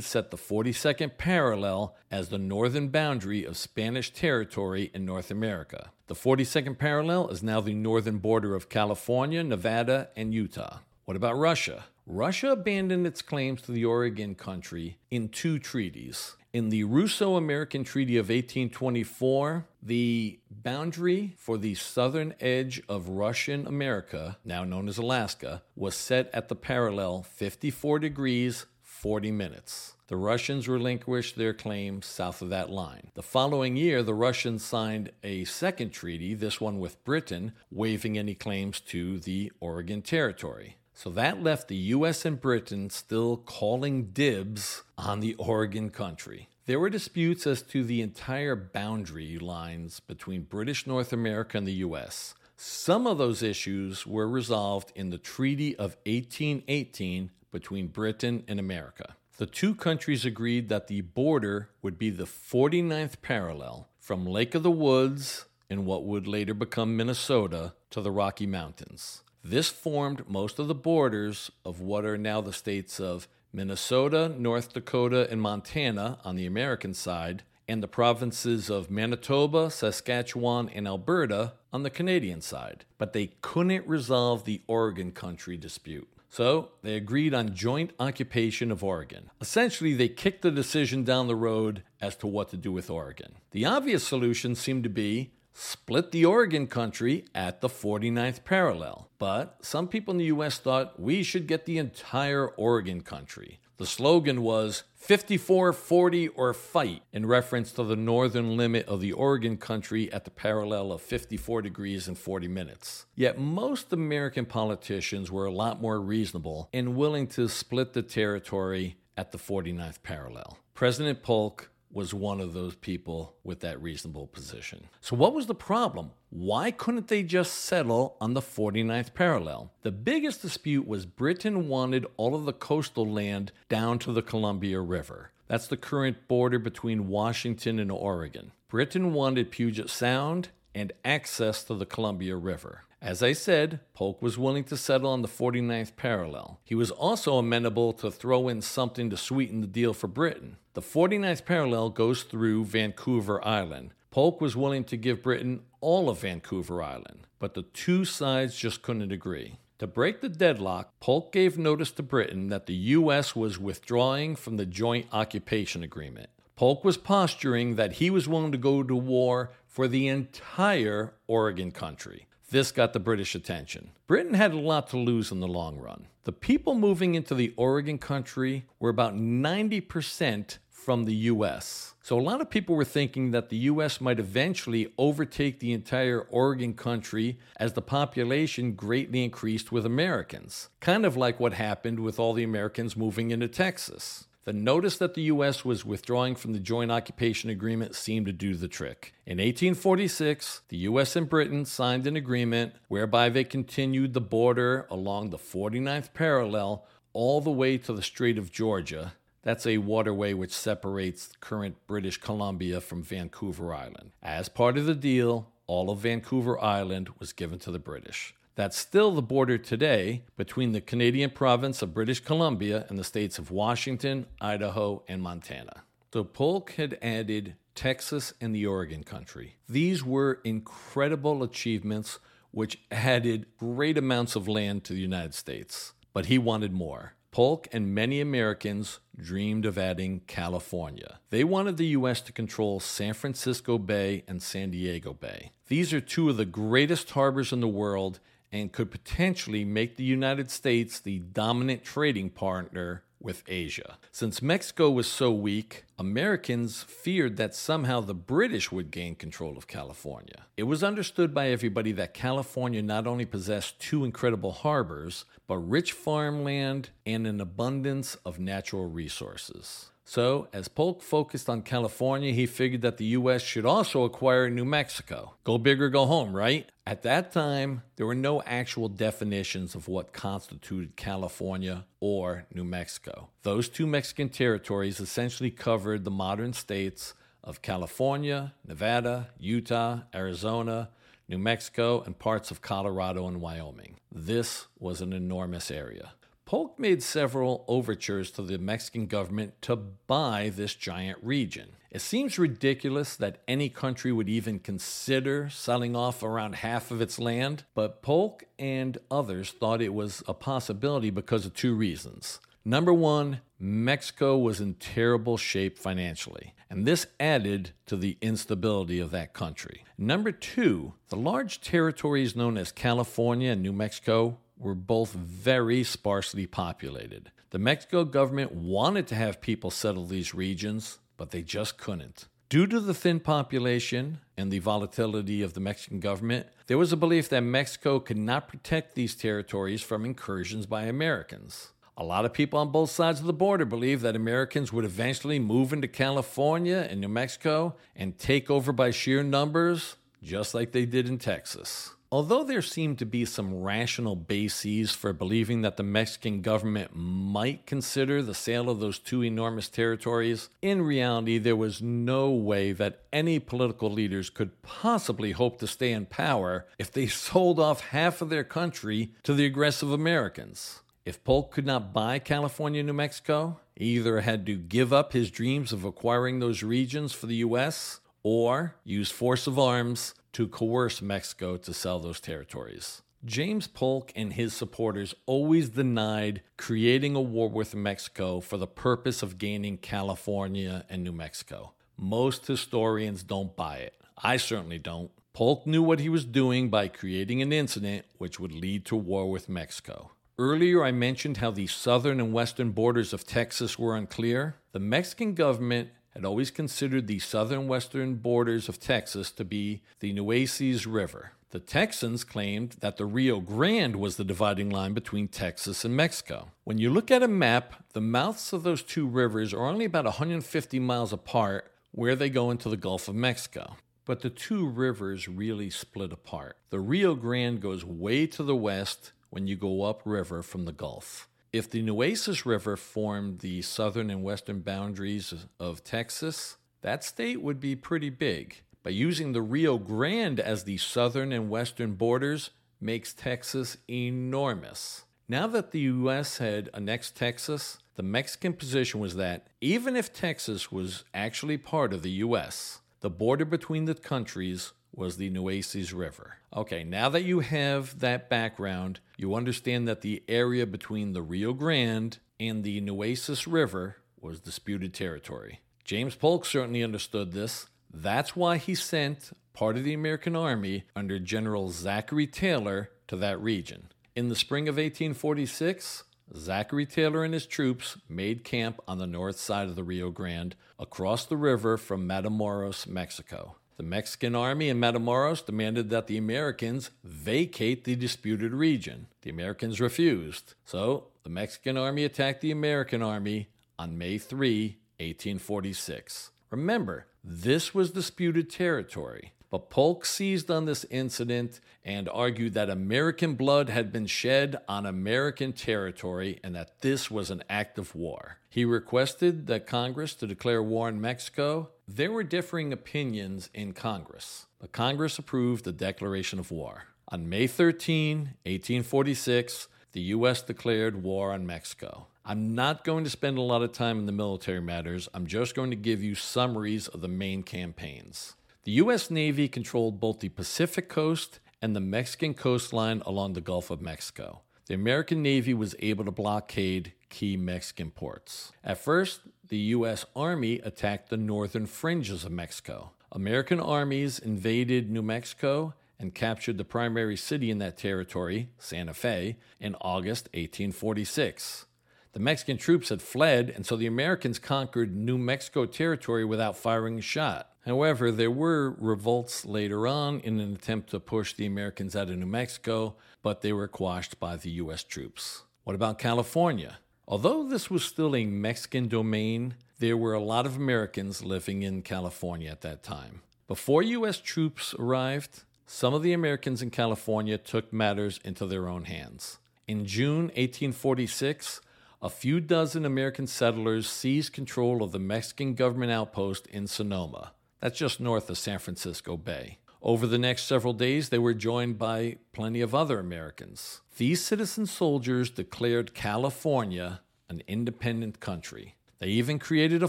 set 0.00 0.32
the 0.32 0.36
42nd 0.36 1.18
parallel 1.18 1.94
as 2.10 2.30
the 2.30 2.38
northern 2.38 2.88
boundary 2.88 3.44
of 3.44 3.56
Spanish 3.56 4.12
territory 4.12 4.90
in 4.92 5.04
North 5.04 5.30
America. 5.30 5.92
The 6.08 6.16
42nd 6.16 6.78
parallel 6.78 7.28
is 7.28 7.44
now 7.44 7.60
the 7.60 7.74
northern 7.74 8.18
border 8.18 8.56
of 8.56 8.68
California, 8.68 9.44
Nevada, 9.44 10.08
and 10.16 10.34
Utah. 10.34 10.78
What 11.04 11.16
about 11.16 11.38
Russia? 11.38 11.84
Russia 12.06 12.50
abandoned 12.50 13.06
its 13.06 13.22
claims 13.22 13.62
to 13.62 13.72
the 13.72 13.84
Oregon 13.84 14.34
country 14.34 14.98
in 15.10 15.28
two 15.28 15.58
treaties. 15.58 16.36
In 16.52 16.68
the 16.68 16.84
Russo 16.84 17.36
American 17.36 17.84
Treaty 17.84 18.18
of 18.18 18.26
1824, 18.28 19.66
the 19.82 20.38
boundary 20.50 21.34
for 21.38 21.56
the 21.56 21.74
southern 21.74 22.34
edge 22.40 22.82
of 22.88 23.08
Russian 23.08 23.66
America, 23.66 24.36
now 24.44 24.62
known 24.62 24.88
as 24.88 24.98
Alaska, 24.98 25.62
was 25.74 25.94
set 25.94 26.28
at 26.34 26.48
the 26.48 26.56
parallel 26.56 27.22
54 27.22 28.00
degrees 28.00 28.66
40 28.82 29.30
minutes. 29.30 29.94
The 30.08 30.16
Russians 30.16 30.68
relinquished 30.68 31.36
their 31.36 31.54
claim 31.54 32.02
south 32.02 32.42
of 32.42 32.50
that 32.50 32.68
line. 32.68 33.10
The 33.14 33.22
following 33.22 33.76
year, 33.76 34.02
the 34.02 34.12
Russians 34.12 34.62
signed 34.62 35.10
a 35.24 35.44
second 35.44 35.90
treaty, 35.90 36.34
this 36.34 36.60
one 36.60 36.78
with 36.78 37.02
Britain, 37.02 37.52
waiving 37.70 38.18
any 38.18 38.34
claims 38.34 38.78
to 38.80 39.18
the 39.18 39.50
Oregon 39.58 40.02
Territory. 40.02 40.76
So 40.94 41.10
that 41.10 41.42
left 41.42 41.68
the 41.68 41.76
US 41.76 42.24
and 42.24 42.40
Britain 42.40 42.90
still 42.90 43.36
calling 43.36 44.10
dibs 44.12 44.82
on 44.96 45.20
the 45.20 45.34
Oregon 45.34 45.90
country. 45.90 46.48
There 46.66 46.78
were 46.78 46.90
disputes 46.90 47.46
as 47.46 47.62
to 47.62 47.82
the 47.82 48.02
entire 48.02 48.54
boundary 48.54 49.38
lines 49.38 50.00
between 50.00 50.42
British 50.42 50.86
North 50.86 51.12
America 51.12 51.58
and 51.58 51.66
the 51.66 51.82
US. 51.86 52.34
Some 52.56 53.06
of 53.08 53.18
those 53.18 53.42
issues 53.42 54.06
were 54.06 54.28
resolved 54.28 54.92
in 54.94 55.10
the 55.10 55.18
Treaty 55.18 55.74
of 55.74 55.96
1818 56.06 57.30
between 57.50 57.88
Britain 57.88 58.44
and 58.46 58.60
America. 58.60 59.16
The 59.38 59.46
two 59.46 59.74
countries 59.74 60.24
agreed 60.24 60.68
that 60.68 60.86
the 60.86 61.00
border 61.00 61.70
would 61.82 61.98
be 61.98 62.10
the 62.10 62.26
49th 62.26 63.20
parallel 63.22 63.88
from 63.98 64.24
Lake 64.24 64.54
of 64.54 64.62
the 64.62 64.70
Woods 64.70 65.46
in 65.68 65.84
what 65.84 66.04
would 66.04 66.28
later 66.28 66.54
become 66.54 66.96
Minnesota 66.96 67.72
to 67.90 68.00
the 68.00 68.12
Rocky 68.12 68.46
Mountains. 68.46 69.22
This 69.44 69.70
formed 69.70 70.28
most 70.28 70.58
of 70.58 70.68
the 70.68 70.74
borders 70.74 71.50
of 71.64 71.80
what 71.80 72.04
are 72.04 72.16
now 72.16 72.40
the 72.40 72.52
states 72.52 73.00
of 73.00 73.26
Minnesota, 73.52 74.32
North 74.38 74.72
Dakota, 74.72 75.28
and 75.30 75.42
Montana 75.42 76.18
on 76.24 76.36
the 76.36 76.46
American 76.46 76.94
side, 76.94 77.42
and 77.66 77.82
the 77.82 77.88
provinces 77.88 78.70
of 78.70 78.90
Manitoba, 78.90 79.70
Saskatchewan, 79.70 80.68
and 80.68 80.86
Alberta 80.86 81.54
on 81.72 81.82
the 81.82 81.90
Canadian 81.90 82.40
side. 82.40 82.84
But 82.98 83.12
they 83.12 83.32
couldn't 83.40 83.86
resolve 83.86 84.44
the 84.44 84.62
Oregon 84.68 85.10
country 85.10 85.56
dispute. 85.56 86.08
So 86.28 86.70
they 86.82 86.94
agreed 86.94 87.34
on 87.34 87.54
joint 87.54 87.92
occupation 88.00 88.70
of 88.70 88.82
Oregon. 88.82 89.28
Essentially, 89.40 89.92
they 89.92 90.08
kicked 90.08 90.42
the 90.42 90.50
decision 90.50 91.04
down 91.04 91.26
the 91.26 91.36
road 91.36 91.82
as 92.00 92.16
to 92.16 92.26
what 92.26 92.48
to 92.50 92.56
do 92.56 92.72
with 92.72 92.88
Oregon. 92.88 93.34
The 93.50 93.66
obvious 93.66 94.02
solution 94.06 94.54
seemed 94.54 94.84
to 94.84 94.88
be 94.88 95.32
split 95.52 96.12
the 96.12 96.24
Oregon 96.24 96.66
country 96.66 97.24
at 97.34 97.60
the 97.60 97.68
49th 97.68 98.44
parallel. 98.44 99.08
But 99.18 99.58
some 99.62 99.88
people 99.88 100.12
in 100.12 100.18
the 100.18 100.26
US 100.26 100.58
thought 100.58 101.00
we 101.00 101.22
should 101.22 101.46
get 101.46 101.66
the 101.66 101.78
entire 101.78 102.48
Oregon 102.48 103.00
country. 103.00 103.60
The 103.78 103.86
slogan 103.86 104.42
was 104.42 104.84
54 104.94 105.72
40 105.72 106.28
or 106.28 106.54
fight 106.54 107.02
in 107.12 107.26
reference 107.26 107.72
to 107.72 107.82
the 107.82 107.96
northern 107.96 108.56
limit 108.56 108.86
of 108.86 109.00
the 109.00 109.10
Oregon 109.10 109.56
country 109.56 110.12
at 110.12 110.24
the 110.24 110.30
parallel 110.30 110.92
of 110.92 111.02
54 111.02 111.62
degrees 111.62 112.06
and 112.06 112.16
40 112.16 112.46
minutes. 112.46 113.06
Yet 113.16 113.40
most 113.40 113.92
American 113.92 114.46
politicians 114.46 115.32
were 115.32 115.46
a 115.46 115.52
lot 115.52 115.80
more 115.80 116.00
reasonable 116.00 116.68
and 116.72 116.94
willing 116.94 117.26
to 117.28 117.48
split 117.48 117.92
the 117.92 118.02
territory 118.02 118.98
at 119.16 119.32
the 119.32 119.38
49th 119.38 120.04
parallel. 120.04 120.58
President 120.74 121.24
Polk 121.24 121.71
was 121.92 122.14
one 122.14 122.40
of 122.40 122.54
those 122.54 122.74
people 122.74 123.34
with 123.44 123.60
that 123.60 123.80
reasonable 123.82 124.26
position. 124.26 124.88
So, 125.00 125.14
what 125.14 125.34
was 125.34 125.46
the 125.46 125.54
problem? 125.54 126.12
Why 126.30 126.70
couldn't 126.70 127.08
they 127.08 127.22
just 127.22 127.52
settle 127.52 128.16
on 128.20 128.34
the 128.34 128.40
49th 128.40 129.14
parallel? 129.14 129.72
The 129.82 129.92
biggest 129.92 130.42
dispute 130.42 130.86
was 130.86 131.04
Britain 131.04 131.68
wanted 131.68 132.06
all 132.16 132.34
of 132.34 132.44
the 132.46 132.52
coastal 132.52 133.06
land 133.06 133.52
down 133.68 133.98
to 134.00 134.12
the 134.12 134.22
Columbia 134.22 134.80
River. 134.80 135.30
That's 135.48 135.66
the 135.66 135.76
current 135.76 136.28
border 136.28 136.58
between 136.58 137.08
Washington 137.08 137.78
and 137.78 137.90
Oregon. 137.92 138.52
Britain 138.68 139.12
wanted 139.12 139.50
Puget 139.50 139.90
Sound 139.90 140.48
and 140.74 140.92
access 141.04 141.62
to 141.64 141.74
the 141.74 141.84
Columbia 141.84 142.36
River. 142.36 142.84
As 143.02 143.20
I 143.20 143.32
said, 143.32 143.80
Polk 143.94 144.22
was 144.22 144.38
willing 144.38 144.62
to 144.64 144.76
settle 144.76 145.10
on 145.10 145.22
the 145.22 145.28
49th 145.28 145.96
parallel. 145.96 146.60
He 146.62 146.76
was 146.76 146.92
also 146.92 147.36
amenable 147.36 147.92
to 147.94 148.12
throw 148.12 148.46
in 148.46 148.62
something 148.62 149.10
to 149.10 149.16
sweeten 149.16 149.60
the 149.60 149.66
deal 149.66 149.92
for 149.92 150.06
Britain. 150.06 150.56
The 150.74 150.82
49th 150.82 151.44
parallel 151.44 151.90
goes 151.90 152.22
through 152.22 152.66
Vancouver 152.66 153.44
Island. 153.44 153.92
Polk 154.12 154.40
was 154.40 154.54
willing 154.54 154.84
to 154.84 154.96
give 154.96 155.20
Britain 155.20 155.62
all 155.80 156.08
of 156.08 156.20
Vancouver 156.20 156.80
Island, 156.80 157.26
but 157.40 157.54
the 157.54 157.62
two 157.62 158.04
sides 158.04 158.56
just 158.56 158.82
couldn't 158.82 159.10
agree. 159.10 159.58
To 159.80 159.88
break 159.88 160.20
the 160.20 160.28
deadlock, 160.28 160.92
Polk 161.00 161.32
gave 161.32 161.58
notice 161.58 161.90
to 161.92 162.04
Britain 162.04 162.50
that 162.50 162.66
the 162.66 162.74
U.S. 162.74 163.34
was 163.34 163.58
withdrawing 163.58 164.36
from 164.36 164.58
the 164.58 164.66
Joint 164.66 165.08
Occupation 165.10 165.82
Agreement. 165.82 166.30
Polk 166.54 166.84
was 166.84 166.96
posturing 166.98 167.74
that 167.74 167.94
he 167.94 168.10
was 168.10 168.28
willing 168.28 168.52
to 168.52 168.58
go 168.58 168.84
to 168.84 168.94
war 168.94 169.50
for 169.66 169.88
the 169.88 170.06
entire 170.06 171.14
Oregon 171.26 171.72
country. 171.72 172.28
This 172.52 172.70
got 172.70 172.92
the 172.92 173.00
British 173.00 173.34
attention. 173.34 173.92
Britain 174.06 174.34
had 174.34 174.52
a 174.52 174.58
lot 174.58 174.86
to 174.88 174.98
lose 174.98 175.32
in 175.32 175.40
the 175.40 175.48
long 175.48 175.78
run. 175.78 176.06
The 176.24 176.32
people 176.32 176.74
moving 176.74 177.14
into 177.14 177.34
the 177.34 177.54
Oregon 177.56 177.96
country 177.96 178.66
were 178.78 178.90
about 178.90 179.16
90% 179.16 180.58
from 180.68 181.06
the 181.06 181.14
US. 181.14 181.94
So 182.02 182.18
a 182.18 182.20
lot 182.20 182.42
of 182.42 182.50
people 182.50 182.76
were 182.76 182.84
thinking 182.84 183.30
that 183.30 183.48
the 183.48 183.56
US 183.56 184.02
might 184.02 184.20
eventually 184.20 184.92
overtake 184.98 185.60
the 185.60 185.72
entire 185.72 186.20
Oregon 186.28 186.74
country 186.74 187.38
as 187.56 187.72
the 187.72 187.80
population 187.80 188.72
greatly 188.72 189.24
increased 189.24 189.72
with 189.72 189.86
Americans. 189.86 190.68
Kind 190.78 191.06
of 191.06 191.16
like 191.16 191.40
what 191.40 191.54
happened 191.54 192.00
with 192.00 192.18
all 192.18 192.34
the 192.34 192.44
Americans 192.44 192.98
moving 192.98 193.30
into 193.30 193.48
Texas. 193.48 194.26
The 194.44 194.52
notice 194.52 194.96
that 194.98 195.14
the 195.14 195.22
U.S. 195.22 195.64
was 195.64 195.84
withdrawing 195.84 196.34
from 196.34 196.52
the 196.52 196.58
Joint 196.58 196.90
Occupation 196.90 197.48
Agreement 197.48 197.94
seemed 197.94 198.26
to 198.26 198.32
do 198.32 198.54
the 198.54 198.66
trick. 198.66 199.14
In 199.24 199.38
1846, 199.38 200.62
the 200.68 200.78
U.S. 200.78 201.14
and 201.14 201.28
Britain 201.28 201.64
signed 201.64 202.08
an 202.08 202.16
agreement 202.16 202.74
whereby 202.88 203.28
they 203.28 203.44
continued 203.44 204.14
the 204.14 204.20
border 204.20 204.88
along 204.90 205.30
the 205.30 205.38
49th 205.38 206.12
parallel 206.12 206.84
all 207.12 207.40
the 207.40 207.52
way 207.52 207.78
to 207.78 207.92
the 207.92 208.02
Strait 208.02 208.36
of 208.36 208.50
Georgia. 208.50 209.12
That's 209.42 209.64
a 209.64 209.78
waterway 209.78 210.34
which 210.34 210.52
separates 210.52 211.30
current 211.40 211.76
British 211.86 212.16
Columbia 212.16 212.80
from 212.80 213.04
Vancouver 213.04 213.72
Island. 213.72 214.10
As 214.24 214.48
part 214.48 214.76
of 214.76 214.86
the 214.86 214.94
deal, 214.96 215.52
all 215.68 215.88
of 215.88 216.00
Vancouver 216.00 216.60
Island 216.60 217.10
was 217.20 217.32
given 217.32 217.60
to 217.60 217.70
the 217.70 217.78
British. 217.78 218.34
That's 218.54 218.76
still 218.76 219.12
the 219.12 219.22
border 219.22 219.56
today 219.56 220.24
between 220.36 220.72
the 220.72 220.80
Canadian 220.80 221.30
province 221.30 221.80
of 221.80 221.94
British 221.94 222.20
Columbia 222.20 222.84
and 222.88 222.98
the 222.98 223.04
states 223.04 223.38
of 223.38 223.50
Washington, 223.50 224.26
Idaho, 224.40 225.02
and 225.08 225.22
Montana. 225.22 225.84
So 226.12 226.22
Polk 226.22 226.72
had 226.72 226.98
added 227.00 227.54
Texas 227.74 228.34
and 228.40 228.54
the 228.54 228.66
Oregon 228.66 229.04
country. 229.04 229.56
These 229.68 230.04
were 230.04 230.40
incredible 230.44 231.42
achievements 231.42 232.18
which 232.50 232.78
added 232.90 233.46
great 233.56 233.96
amounts 233.96 234.36
of 234.36 234.46
land 234.46 234.84
to 234.84 234.92
the 234.92 235.00
United 235.00 235.32
States. 235.32 235.94
But 236.12 236.26
he 236.26 236.36
wanted 236.36 236.72
more. 236.72 237.14
Polk 237.30 237.66
and 237.72 237.94
many 237.94 238.20
Americans 238.20 239.00
dreamed 239.16 239.64
of 239.64 239.78
adding 239.78 240.20
California. 240.26 241.18
They 241.30 241.44
wanted 241.44 241.78
the 241.78 241.86
U.S. 241.86 242.20
to 242.22 242.32
control 242.32 242.78
San 242.78 243.14
Francisco 243.14 243.78
Bay 243.78 244.22
and 244.28 244.42
San 244.42 244.70
Diego 244.70 245.14
Bay. 245.14 245.52
These 245.68 245.94
are 245.94 246.00
two 246.02 246.28
of 246.28 246.36
the 246.36 246.44
greatest 246.44 247.12
harbors 247.12 247.50
in 247.50 247.60
the 247.60 247.68
world 247.68 248.20
and 248.52 248.72
could 248.72 248.90
potentially 248.90 249.64
make 249.64 249.96
the 249.96 250.04
United 250.04 250.50
States 250.50 251.00
the 251.00 251.20
dominant 251.20 251.82
trading 251.82 252.30
partner 252.30 253.02
with 253.22 253.44
Asia. 253.46 253.98
Since 254.10 254.42
Mexico 254.42 254.90
was 254.90 255.06
so 255.06 255.30
weak, 255.30 255.84
Americans 255.98 256.82
feared 256.82 257.36
that 257.36 257.54
somehow 257.54 258.00
the 258.00 258.14
British 258.14 258.72
would 258.72 258.90
gain 258.90 259.14
control 259.14 259.56
of 259.56 259.68
California. 259.68 260.46
It 260.56 260.64
was 260.64 260.82
understood 260.82 261.32
by 261.32 261.48
everybody 261.48 261.92
that 261.92 262.14
California 262.14 262.82
not 262.82 263.06
only 263.06 263.24
possessed 263.24 263.78
two 263.78 264.04
incredible 264.04 264.52
harbors, 264.52 265.24
but 265.46 265.58
rich 265.58 265.92
farmland 265.92 266.90
and 267.06 267.26
an 267.26 267.40
abundance 267.40 268.16
of 268.24 268.38
natural 268.38 268.86
resources. 268.88 269.91
So, 270.04 270.48
as 270.52 270.66
Polk 270.66 271.00
focused 271.00 271.48
on 271.48 271.62
California, 271.62 272.32
he 272.32 272.46
figured 272.46 272.82
that 272.82 272.96
the 272.96 273.04
U.S. 273.06 273.40
should 273.40 273.64
also 273.64 274.02
acquire 274.02 274.50
New 274.50 274.64
Mexico. 274.64 275.34
Go 275.44 275.58
big 275.58 275.80
or 275.80 275.90
go 275.90 276.06
home, 276.06 276.34
right? 276.34 276.68
At 276.84 277.02
that 277.02 277.32
time, 277.32 277.82
there 277.94 278.06
were 278.06 278.14
no 278.14 278.42
actual 278.42 278.88
definitions 278.88 279.76
of 279.76 279.86
what 279.86 280.12
constituted 280.12 280.96
California 280.96 281.84
or 282.00 282.46
New 282.52 282.64
Mexico. 282.64 283.28
Those 283.42 283.68
two 283.68 283.86
Mexican 283.86 284.28
territories 284.28 284.98
essentially 284.98 285.52
covered 285.52 286.04
the 286.04 286.10
modern 286.10 286.52
states 286.52 287.14
of 287.44 287.62
California, 287.62 288.54
Nevada, 288.66 289.28
Utah, 289.38 290.00
Arizona, 290.12 290.90
New 291.28 291.38
Mexico, 291.38 292.02
and 292.02 292.18
parts 292.18 292.50
of 292.50 292.60
Colorado 292.60 293.28
and 293.28 293.40
Wyoming. 293.40 293.96
This 294.10 294.66
was 294.78 295.00
an 295.00 295.12
enormous 295.12 295.70
area. 295.70 296.12
Polk 296.52 296.78
made 296.78 297.02
several 297.02 297.64
overtures 297.66 298.30
to 298.32 298.42
the 298.42 298.58
Mexican 298.58 299.06
government 299.06 299.54
to 299.62 299.74
buy 299.74 300.52
this 300.54 300.74
giant 300.74 301.18
region. 301.22 301.76
It 301.90 302.02
seems 302.02 302.38
ridiculous 302.38 303.16
that 303.16 303.38
any 303.48 303.70
country 303.70 304.12
would 304.12 304.28
even 304.28 304.58
consider 304.58 305.48
selling 305.48 305.96
off 305.96 306.22
around 306.22 306.56
half 306.56 306.90
of 306.90 307.00
its 307.00 307.18
land, 307.18 307.64
but 307.74 308.02
Polk 308.02 308.44
and 308.58 308.98
others 309.10 309.50
thought 309.50 309.80
it 309.80 309.94
was 309.94 310.22
a 310.28 310.34
possibility 310.34 311.08
because 311.08 311.46
of 311.46 311.54
two 311.54 311.74
reasons. 311.74 312.38
Number 312.66 312.92
one, 312.92 313.40
Mexico 313.58 314.36
was 314.36 314.60
in 314.60 314.74
terrible 314.74 315.38
shape 315.38 315.78
financially, 315.78 316.52
and 316.68 316.84
this 316.84 317.06
added 317.18 317.70
to 317.86 317.96
the 317.96 318.18
instability 318.20 319.00
of 319.00 319.10
that 319.12 319.32
country. 319.32 319.84
Number 319.96 320.32
two, 320.32 320.92
the 321.08 321.16
large 321.16 321.62
territories 321.62 322.36
known 322.36 322.58
as 322.58 322.72
California 322.72 323.52
and 323.52 323.62
New 323.62 323.72
Mexico 323.72 324.36
were 324.62 324.74
both 324.74 325.12
very 325.12 325.84
sparsely 325.84 326.46
populated. 326.46 327.30
The 327.50 327.58
Mexico 327.58 328.04
government 328.04 328.52
wanted 328.52 329.06
to 329.08 329.14
have 329.14 329.40
people 329.40 329.70
settle 329.70 330.06
these 330.06 330.34
regions, 330.34 330.98
but 331.16 331.30
they 331.30 331.42
just 331.42 331.76
couldn't. 331.76 332.28
Due 332.48 332.66
to 332.66 332.80
the 332.80 332.94
thin 332.94 333.18
population 333.18 334.20
and 334.36 334.50
the 334.50 334.58
volatility 334.58 335.40
of 335.40 335.54
the 335.54 335.60
Mexican 335.60 336.00
government, 336.00 336.46
there 336.66 336.76
was 336.76 336.92
a 336.92 336.96
belief 336.96 337.28
that 337.30 337.40
Mexico 337.40 337.98
could 337.98 338.18
not 338.18 338.46
protect 338.46 338.94
these 338.94 339.14
territories 339.14 339.80
from 339.80 340.04
incursions 340.04 340.66
by 340.66 340.82
Americans. 340.82 341.72
A 341.96 342.04
lot 342.04 342.24
of 342.24 342.32
people 342.32 342.58
on 342.58 342.70
both 342.70 342.90
sides 342.90 343.20
of 343.20 343.26
the 343.26 343.32
border 343.32 343.64
believe 343.64 344.00
that 344.00 344.16
Americans 344.16 344.72
would 344.72 344.84
eventually 344.84 345.38
move 345.38 345.72
into 345.72 345.88
California 345.88 346.86
and 346.90 347.00
New 347.00 347.08
Mexico 347.08 347.76
and 347.94 348.18
take 348.18 348.50
over 348.50 348.72
by 348.72 348.90
sheer 348.90 349.22
numbers, 349.22 349.96
just 350.22 350.54
like 350.54 350.72
they 350.72 350.84
did 350.84 351.08
in 351.08 351.18
Texas. 351.18 351.94
Although 352.12 352.44
there 352.44 352.60
seemed 352.60 352.98
to 352.98 353.06
be 353.06 353.24
some 353.24 353.62
rational 353.62 354.16
bases 354.16 354.90
for 354.90 355.14
believing 355.14 355.62
that 355.62 355.78
the 355.78 355.82
Mexican 355.82 356.42
government 356.42 356.90
might 356.94 357.64
consider 357.64 358.20
the 358.20 358.34
sale 358.34 358.68
of 358.68 358.80
those 358.80 358.98
two 358.98 359.24
enormous 359.24 359.70
territories, 359.70 360.50
in 360.60 360.82
reality, 360.82 361.38
there 361.38 361.56
was 361.56 361.80
no 361.80 362.30
way 362.30 362.72
that 362.72 363.00
any 363.14 363.38
political 363.38 363.90
leaders 363.90 364.28
could 364.28 364.60
possibly 364.60 365.32
hope 365.32 365.58
to 365.60 365.66
stay 365.66 365.90
in 365.90 366.04
power 366.04 366.66
if 366.78 366.92
they 366.92 367.06
sold 367.28 367.58
off 367.58 367.80
half 367.80 368.20
of 368.20 368.28
their 368.28 368.44
country 368.44 369.14
to 369.22 369.32
the 369.32 369.46
aggressive 369.46 369.90
Americans. 369.90 370.82
If 371.06 371.24
Polk 371.24 371.50
could 371.50 371.64
not 371.64 371.94
buy 371.94 372.18
California, 372.18 372.82
New 372.82 372.92
Mexico, 372.92 373.58
he 373.74 373.86
either 373.96 374.20
had 374.20 374.44
to 374.44 374.56
give 374.56 374.92
up 374.92 375.14
his 375.14 375.30
dreams 375.30 375.72
of 375.72 375.82
acquiring 375.82 376.40
those 376.40 376.62
regions 376.62 377.14
for 377.14 377.24
the 377.24 377.36
U.S. 377.36 378.00
or 378.22 378.76
use 378.84 379.10
force 379.10 379.46
of 379.46 379.58
arms 379.58 380.12
to 380.32 380.48
coerce 380.48 381.02
Mexico 381.02 381.56
to 381.56 381.74
sell 381.74 381.98
those 381.98 382.20
territories. 382.20 383.02
James 383.24 383.68
Polk 383.68 384.12
and 384.16 384.32
his 384.32 384.52
supporters 384.52 385.14
always 385.26 385.68
denied 385.68 386.42
creating 386.56 387.14
a 387.14 387.20
war 387.20 387.48
with 387.48 387.74
Mexico 387.74 388.40
for 388.40 388.56
the 388.56 388.66
purpose 388.66 389.22
of 389.22 389.38
gaining 389.38 389.76
California 389.78 390.84
and 390.88 391.04
New 391.04 391.12
Mexico. 391.12 391.74
Most 391.96 392.46
historians 392.48 393.22
don't 393.22 393.54
buy 393.54 393.76
it. 393.76 393.94
I 394.20 394.38
certainly 394.38 394.78
don't. 394.78 395.12
Polk 395.34 395.66
knew 395.66 395.82
what 395.82 396.00
he 396.00 396.08
was 396.08 396.24
doing 396.24 396.68
by 396.68 396.88
creating 396.88 397.40
an 397.40 397.52
incident 397.52 398.06
which 398.18 398.40
would 398.40 398.52
lead 398.52 398.84
to 398.86 398.96
war 398.96 399.30
with 399.30 399.48
Mexico. 399.48 400.10
Earlier, 400.38 400.82
I 400.82 400.90
mentioned 400.90 401.36
how 401.36 401.52
the 401.52 401.68
southern 401.68 402.18
and 402.18 402.32
western 402.32 402.72
borders 402.72 403.12
of 403.12 403.24
Texas 403.24 403.78
were 403.78 403.96
unclear. 403.96 404.56
The 404.72 404.80
Mexican 404.80 405.34
government 405.34 405.90
had 406.14 406.24
always 406.24 406.50
considered 406.50 407.06
the 407.06 407.18
southern 407.18 407.68
western 407.68 408.16
borders 408.16 408.68
of 408.68 408.80
Texas 408.80 409.30
to 409.32 409.44
be 409.44 409.82
the 410.00 410.12
Nueces 410.12 410.86
River. 410.86 411.32
The 411.50 411.60
Texans 411.60 412.24
claimed 412.24 412.76
that 412.80 412.96
the 412.96 413.04
Rio 413.04 413.38
Grande 413.38 413.96
was 413.96 414.16
the 414.16 414.24
dividing 414.24 414.70
line 414.70 414.94
between 414.94 415.28
Texas 415.28 415.84
and 415.84 415.94
Mexico. 415.94 416.48
When 416.64 416.78
you 416.78 416.88
look 416.88 417.10
at 417.10 417.22
a 417.22 417.28
map, 417.28 417.74
the 417.92 418.00
mouths 418.00 418.54
of 418.54 418.62
those 418.62 418.82
two 418.82 419.06
rivers 419.06 419.52
are 419.52 419.66
only 419.66 419.84
about 419.84 420.06
150 420.06 420.78
miles 420.78 421.12
apart 421.12 421.70
where 421.90 422.16
they 422.16 422.30
go 422.30 422.50
into 422.50 422.70
the 422.70 422.76
Gulf 422.78 423.06
of 423.06 423.14
Mexico. 423.14 423.76
But 424.06 424.20
the 424.20 424.30
two 424.30 424.66
rivers 424.66 425.28
really 425.28 425.68
split 425.68 426.10
apart. 426.10 426.56
The 426.70 426.80
Rio 426.80 427.14
Grande 427.14 427.60
goes 427.60 427.84
way 427.84 428.26
to 428.28 428.42
the 428.42 428.56
west 428.56 429.12
when 429.28 429.46
you 429.46 429.54
go 429.54 429.84
upriver 429.84 430.42
from 430.42 430.64
the 430.64 430.72
Gulf. 430.72 431.28
If 431.52 431.68
the 431.68 431.82
Nueces 431.82 432.46
River 432.46 432.78
formed 432.78 433.40
the 433.40 433.60
southern 433.60 434.08
and 434.08 434.22
western 434.22 434.60
boundaries 434.60 435.34
of 435.60 435.84
Texas, 435.84 436.56
that 436.80 437.04
state 437.04 437.42
would 437.42 437.60
be 437.60 437.76
pretty 437.76 438.08
big. 438.08 438.62
By 438.82 438.90
using 438.90 439.32
the 439.32 439.42
Rio 439.42 439.76
Grande 439.76 440.40
as 440.40 440.64
the 440.64 440.78
southern 440.78 441.30
and 441.30 441.50
western 441.50 441.92
borders 441.92 442.50
makes 442.80 443.12
Texas 443.12 443.76
enormous. 443.86 445.04
Now 445.28 445.46
that 445.48 445.72
the 445.72 445.80
U.S. 445.80 446.38
had 446.38 446.70
annexed 446.72 447.16
Texas, 447.16 447.76
the 447.96 448.02
Mexican 448.02 448.54
position 448.54 448.98
was 448.98 449.16
that 449.16 449.48
even 449.60 449.94
if 449.94 450.10
Texas 450.10 450.72
was 450.72 451.04
actually 451.12 451.58
part 451.58 451.92
of 451.92 452.00
the 452.00 452.12
U.S., 452.12 452.80
the 453.00 453.10
border 453.10 453.44
between 453.44 453.84
the 453.84 453.94
countries 453.94 454.72
was 454.94 455.16
the 455.16 455.30
Nueces 455.30 455.92
River. 455.92 456.38
Okay, 456.54 456.84
now 456.84 457.08
that 457.08 457.24
you 457.24 457.40
have 457.40 458.00
that 458.00 458.28
background, 458.28 459.00
you 459.16 459.34
understand 459.34 459.88
that 459.88 460.02
the 460.02 460.22
area 460.28 460.66
between 460.66 461.12
the 461.12 461.22
Rio 461.22 461.52
Grande 461.52 462.18
and 462.38 462.62
the 462.62 462.80
Nueces 462.80 463.46
River 463.46 463.96
was 464.20 464.40
disputed 464.40 464.92
territory. 464.94 465.60
James 465.84 466.14
Polk 466.14 466.44
certainly 466.44 466.82
understood 466.82 467.32
this. 467.32 467.66
That's 467.92 468.36
why 468.36 468.56
he 468.56 468.74
sent 468.74 469.32
part 469.52 469.76
of 469.76 469.84
the 469.84 469.94
American 469.94 470.36
Army 470.36 470.84
under 470.94 471.18
General 471.18 471.70
Zachary 471.70 472.26
Taylor 472.26 472.90
to 473.08 473.16
that 473.16 473.40
region. 473.40 473.88
In 474.14 474.28
the 474.28 474.36
spring 474.36 474.68
of 474.68 474.76
1846, 474.76 476.04
Zachary 476.36 476.86
Taylor 476.86 477.24
and 477.24 477.34
his 477.34 477.46
troops 477.46 477.98
made 478.08 478.44
camp 478.44 478.80
on 478.88 478.98
the 478.98 479.06
north 479.06 479.38
side 479.38 479.68
of 479.68 479.76
the 479.76 479.84
Rio 479.84 480.10
Grande 480.10 480.54
across 480.78 481.24
the 481.24 481.36
river 481.36 481.76
from 481.76 482.08
Matamoros, 482.08 482.86
Mexico. 482.86 483.56
The 483.82 483.88
Mexican 483.88 484.36
army 484.36 484.68
in 484.68 484.78
Matamoros 484.78 485.44
demanded 485.44 485.90
that 485.90 486.06
the 486.06 486.16
Americans 486.16 486.90
vacate 487.02 487.82
the 487.82 487.96
disputed 487.96 488.52
region. 488.52 489.08
The 489.22 489.30
Americans 489.30 489.80
refused. 489.80 490.54
So 490.64 491.08
the 491.24 491.30
Mexican 491.30 491.76
army 491.76 492.04
attacked 492.04 492.42
the 492.42 492.52
American 492.52 493.02
army 493.02 493.48
on 493.80 493.98
May 493.98 494.18
3, 494.18 494.78
1846. 495.00 496.30
Remember, 496.50 497.06
this 497.24 497.74
was 497.74 497.90
disputed 497.90 498.48
territory. 498.48 499.32
But 499.52 499.68
Polk 499.68 500.06
seized 500.06 500.50
on 500.50 500.64
this 500.64 500.86
incident 500.88 501.60
and 501.84 502.08
argued 502.08 502.54
that 502.54 502.70
American 502.70 503.34
blood 503.34 503.68
had 503.68 503.92
been 503.92 504.06
shed 504.06 504.56
on 504.66 504.86
American 504.86 505.52
territory 505.52 506.40
and 506.42 506.54
that 506.54 506.80
this 506.80 507.10
was 507.10 507.30
an 507.30 507.42
act 507.50 507.76
of 507.78 507.94
war. 507.94 508.38
He 508.48 508.64
requested 508.64 509.48
that 509.48 509.66
Congress 509.66 510.14
to 510.14 510.26
declare 510.26 510.62
war 510.62 510.86
on 510.88 511.02
Mexico. 511.02 511.68
There 511.94 512.10
were 512.10 512.24
differing 512.24 512.72
opinions 512.72 513.50
in 513.52 513.74
Congress, 513.74 514.46
but 514.58 514.72
Congress 514.72 515.18
approved 515.18 515.66
the 515.66 515.72
declaration 515.72 516.38
of 516.38 516.50
war. 516.50 516.84
On 517.08 517.28
May 517.28 517.46
13, 517.46 518.18
1846, 518.46 519.68
the 519.92 520.00
U.S. 520.00 520.40
declared 520.40 521.02
war 521.02 521.34
on 521.34 521.46
Mexico. 521.46 522.06
I'm 522.24 522.54
not 522.54 522.82
going 522.82 523.04
to 523.04 523.10
spend 523.10 523.36
a 523.36 523.42
lot 523.42 523.60
of 523.60 523.72
time 523.72 523.98
in 523.98 524.06
the 524.06 524.12
military 524.12 524.62
matters. 524.62 525.06
I'm 525.12 525.26
just 525.26 525.54
going 525.54 525.68
to 525.68 525.76
give 525.76 526.02
you 526.02 526.14
summaries 526.14 526.88
of 526.88 527.02
the 527.02 527.08
main 527.08 527.42
campaigns. 527.42 528.36
The 528.64 528.72
U.S. 528.72 529.10
Navy 529.10 529.46
controlled 529.46 530.00
both 530.00 530.20
the 530.20 530.30
Pacific 530.30 530.88
coast 530.88 531.40
and 531.60 531.76
the 531.76 531.80
Mexican 531.80 532.32
coastline 532.32 533.02
along 533.04 533.34
the 533.34 533.42
Gulf 533.42 533.70
of 533.70 533.82
Mexico. 533.82 534.40
The 534.66 534.74
American 534.74 535.22
Navy 535.22 535.54
was 535.54 535.74
able 535.80 536.04
to 536.04 536.12
blockade 536.12 536.92
key 537.08 537.36
Mexican 537.36 537.90
ports. 537.90 538.52
At 538.62 538.78
first, 538.78 539.22
the 539.48 539.58
U.S. 539.58 540.06
Army 540.14 540.60
attacked 540.60 541.10
the 541.10 541.16
northern 541.16 541.66
fringes 541.66 542.24
of 542.24 542.30
Mexico. 542.30 542.92
American 543.10 543.58
armies 543.58 544.20
invaded 544.20 544.88
New 544.88 545.02
Mexico 545.02 545.74
and 545.98 546.14
captured 546.14 546.58
the 546.58 546.64
primary 546.64 547.16
city 547.16 547.50
in 547.50 547.58
that 547.58 547.76
territory, 547.76 548.50
Santa 548.58 548.94
Fe, 548.94 549.36
in 549.60 549.74
August 549.80 550.26
1846. 550.32 551.66
The 552.12 552.20
Mexican 552.20 552.56
troops 552.56 552.90
had 552.90 553.02
fled, 553.02 553.50
and 553.50 553.66
so 553.66 553.74
the 553.74 553.86
Americans 553.86 554.38
conquered 554.38 554.94
New 554.94 555.18
Mexico 555.18 555.66
territory 555.66 556.24
without 556.24 556.56
firing 556.56 556.98
a 556.98 557.02
shot. 557.02 557.50
However, 557.64 558.10
there 558.10 558.30
were 558.30 558.76
revolts 558.78 559.44
later 559.44 559.86
on 559.86 560.20
in 560.20 560.40
an 560.40 560.54
attempt 560.54 560.90
to 560.90 561.00
push 561.00 561.34
the 561.34 561.46
Americans 561.46 561.96
out 561.96 562.10
of 562.10 562.16
New 562.16 562.26
Mexico, 562.26 562.96
but 563.22 563.40
they 563.40 563.52
were 563.52 563.68
quashed 563.68 564.18
by 564.20 564.36
the 564.36 564.50
U.S. 564.50 564.84
troops. 564.84 565.42
What 565.64 565.76
about 565.76 565.98
California? 565.98 566.78
Although 567.06 567.44
this 567.44 567.70
was 567.70 567.84
still 567.84 568.14
a 568.14 568.24
Mexican 568.24 568.88
domain, 568.88 569.54
there 569.78 569.96
were 569.96 570.14
a 570.14 570.20
lot 570.20 570.46
of 570.46 570.56
Americans 570.56 571.24
living 571.24 571.62
in 571.62 571.82
California 571.82 572.50
at 572.50 572.60
that 572.60 572.82
time. 572.82 573.22
Before 573.48 573.82
U.S. 573.82 574.18
troops 574.18 574.74
arrived, 574.78 575.42
some 575.66 575.94
of 575.94 576.02
the 576.02 576.12
Americans 576.12 576.62
in 576.62 576.70
California 576.70 577.38
took 577.38 577.72
matters 577.72 578.20
into 578.24 578.46
their 578.46 578.68
own 578.68 578.84
hands. 578.84 579.38
In 579.66 579.86
June 579.86 580.24
1846, 580.34 581.60
a 582.00 582.10
few 582.10 582.40
dozen 582.40 582.84
American 582.84 583.26
settlers 583.26 583.88
seized 583.88 584.32
control 584.32 584.82
of 584.82 584.92
the 584.92 584.98
Mexican 584.98 585.54
government 585.54 585.92
outpost 585.92 586.46
in 586.48 586.66
Sonoma. 586.66 587.32
That's 587.60 587.78
just 587.78 588.00
north 588.00 588.28
of 588.28 588.38
San 588.38 588.58
Francisco 588.58 589.16
Bay. 589.16 589.58
Over 589.84 590.06
the 590.06 590.18
next 590.18 590.44
several 590.44 590.74
days, 590.74 591.08
they 591.08 591.18
were 591.18 591.34
joined 591.34 591.76
by 591.76 592.18
plenty 592.32 592.60
of 592.60 592.72
other 592.72 593.00
Americans. 593.00 593.80
These 593.96 594.24
citizen 594.24 594.66
soldiers 594.66 595.28
declared 595.28 595.92
California 595.92 597.00
an 597.28 597.42
independent 597.48 598.20
country. 598.20 598.76
They 599.00 599.08
even 599.08 599.40
created 599.40 599.82
a 599.82 599.88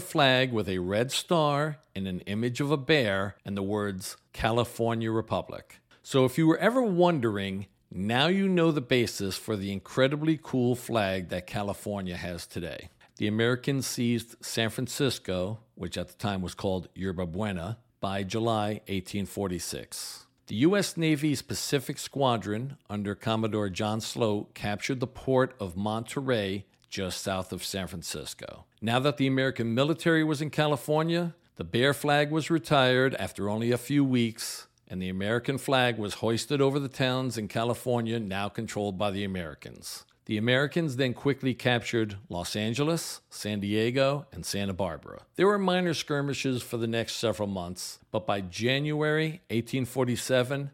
flag 0.00 0.52
with 0.52 0.68
a 0.68 0.78
red 0.78 1.12
star 1.12 1.78
and 1.94 2.08
an 2.08 2.20
image 2.20 2.60
of 2.60 2.72
a 2.72 2.76
bear 2.76 3.36
and 3.44 3.56
the 3.56 3.62
words 3.62 4.16
California 4.32 5.12
Republic. 5.12 5.78
So 6.02 6.24
if 6.24 6.36
you 6.36 6.48
were 6.48 6.58
ever 6.58 6.82
wondering 6.82 7.66
now 7.96 8.26
you 8.26 8.48
know 8.48 8.72
the 8.72 8.80
basis 8.80 9.36
for 9.36 9.56
the 9.56 9.70
incredibly 9.70 10.36
cool 10.42 10.74
flag 10.74 11.28
that 11.28 11.46
California 11.46 12.16
has 12.16 12.44
today. 12.44 12.88
The 13.18 13.28
Americans 13.28 13.86
seized 13.86 14.34
San 14.44 14.70
Francisco, 14.70 15.60
which 15.76 15.96
at 15.96 16.08
the 16.08 16.14
time 16.14 16.42
was 16.42 16.54
called 16.54 16.88
Yerba 16.96 17.26
Buena, 17.26 17.78
by 18.04 18.22
July 18.22 18.82
1846. 18.86 20.26
The 20.48 20.56
U.S. 20.56 20.98
Navy's 20.98 21.40
Pacific 21.40 21.96
Squadron, 21.96 22.76
under 22.90 23.14
Commodore 23.14 23.70
John 23.70 24.02
Sloat, 24.02 24.52
captured 24.52 25.00
the 25.00 25.06
port 25.06 25.54
of 25.58 25.74
Monterey 25.74 26.66
just 26.90 27.22
south 27.22 27.50
of 27.50 27.64
San 27.64 27.86
Francisco. 27.86 28.66
Now 28.82 28.98
that 28.98 29.16
the 29.16 29.26
American 29.26 29.74
military 29.74 30.22
was 30.22 30.42
in 30.42 30.50
California, 30.50 31.34
the 31.56 31.64
Bear 31.64 31.94
flag 31.94 32.30
was 32.30 32.50
retired 32.50 33.14
after 33.14 33.48
only 33.48 33.70
a 33.70 33.78
few 33.78 34.04
weeks, 34.04 34.66
and 34.86 35.00
the 35.00 35.08
American 35.08 35.56
flag 35.56 35.96
was 35.96 36.14
hoisted 36.16 36.60
over 36.60 36.78
the 36.78 36.88
towns 36.88 37.38
in 37.38 37.48
California 37.48 38.20
now 38.20 38.50
controlled 38.50 38.98
by 38.98 39.12
the 39.12 39.24
Americans. 39.24 40.04
The 40.26 40.38
Americans 40.38 40.96
then 40.96 41.12
quickly 41.12 41.52
captured 41.52 42.16
Los 42.30 42.56
Angeles, 42.56 43.20
San 43.28 43.60
Diego, 43.60 44.26
and 44.32 44.46
Santa 44.46 44.72
Barbara. 44.72 45.22
There 45.36 45.46
were 45.46 45.58
minor 45.58 45.92
skirmishes 45.92 46.62
for 46.62 46.78
the 46.78 46.86
next 46.86 47.16
several 47.16 47.48
months, 47.48 47.98
but 48.10 48.26
by 48.26 48.40
January 48.40 49.42
1847, 49.50 50.70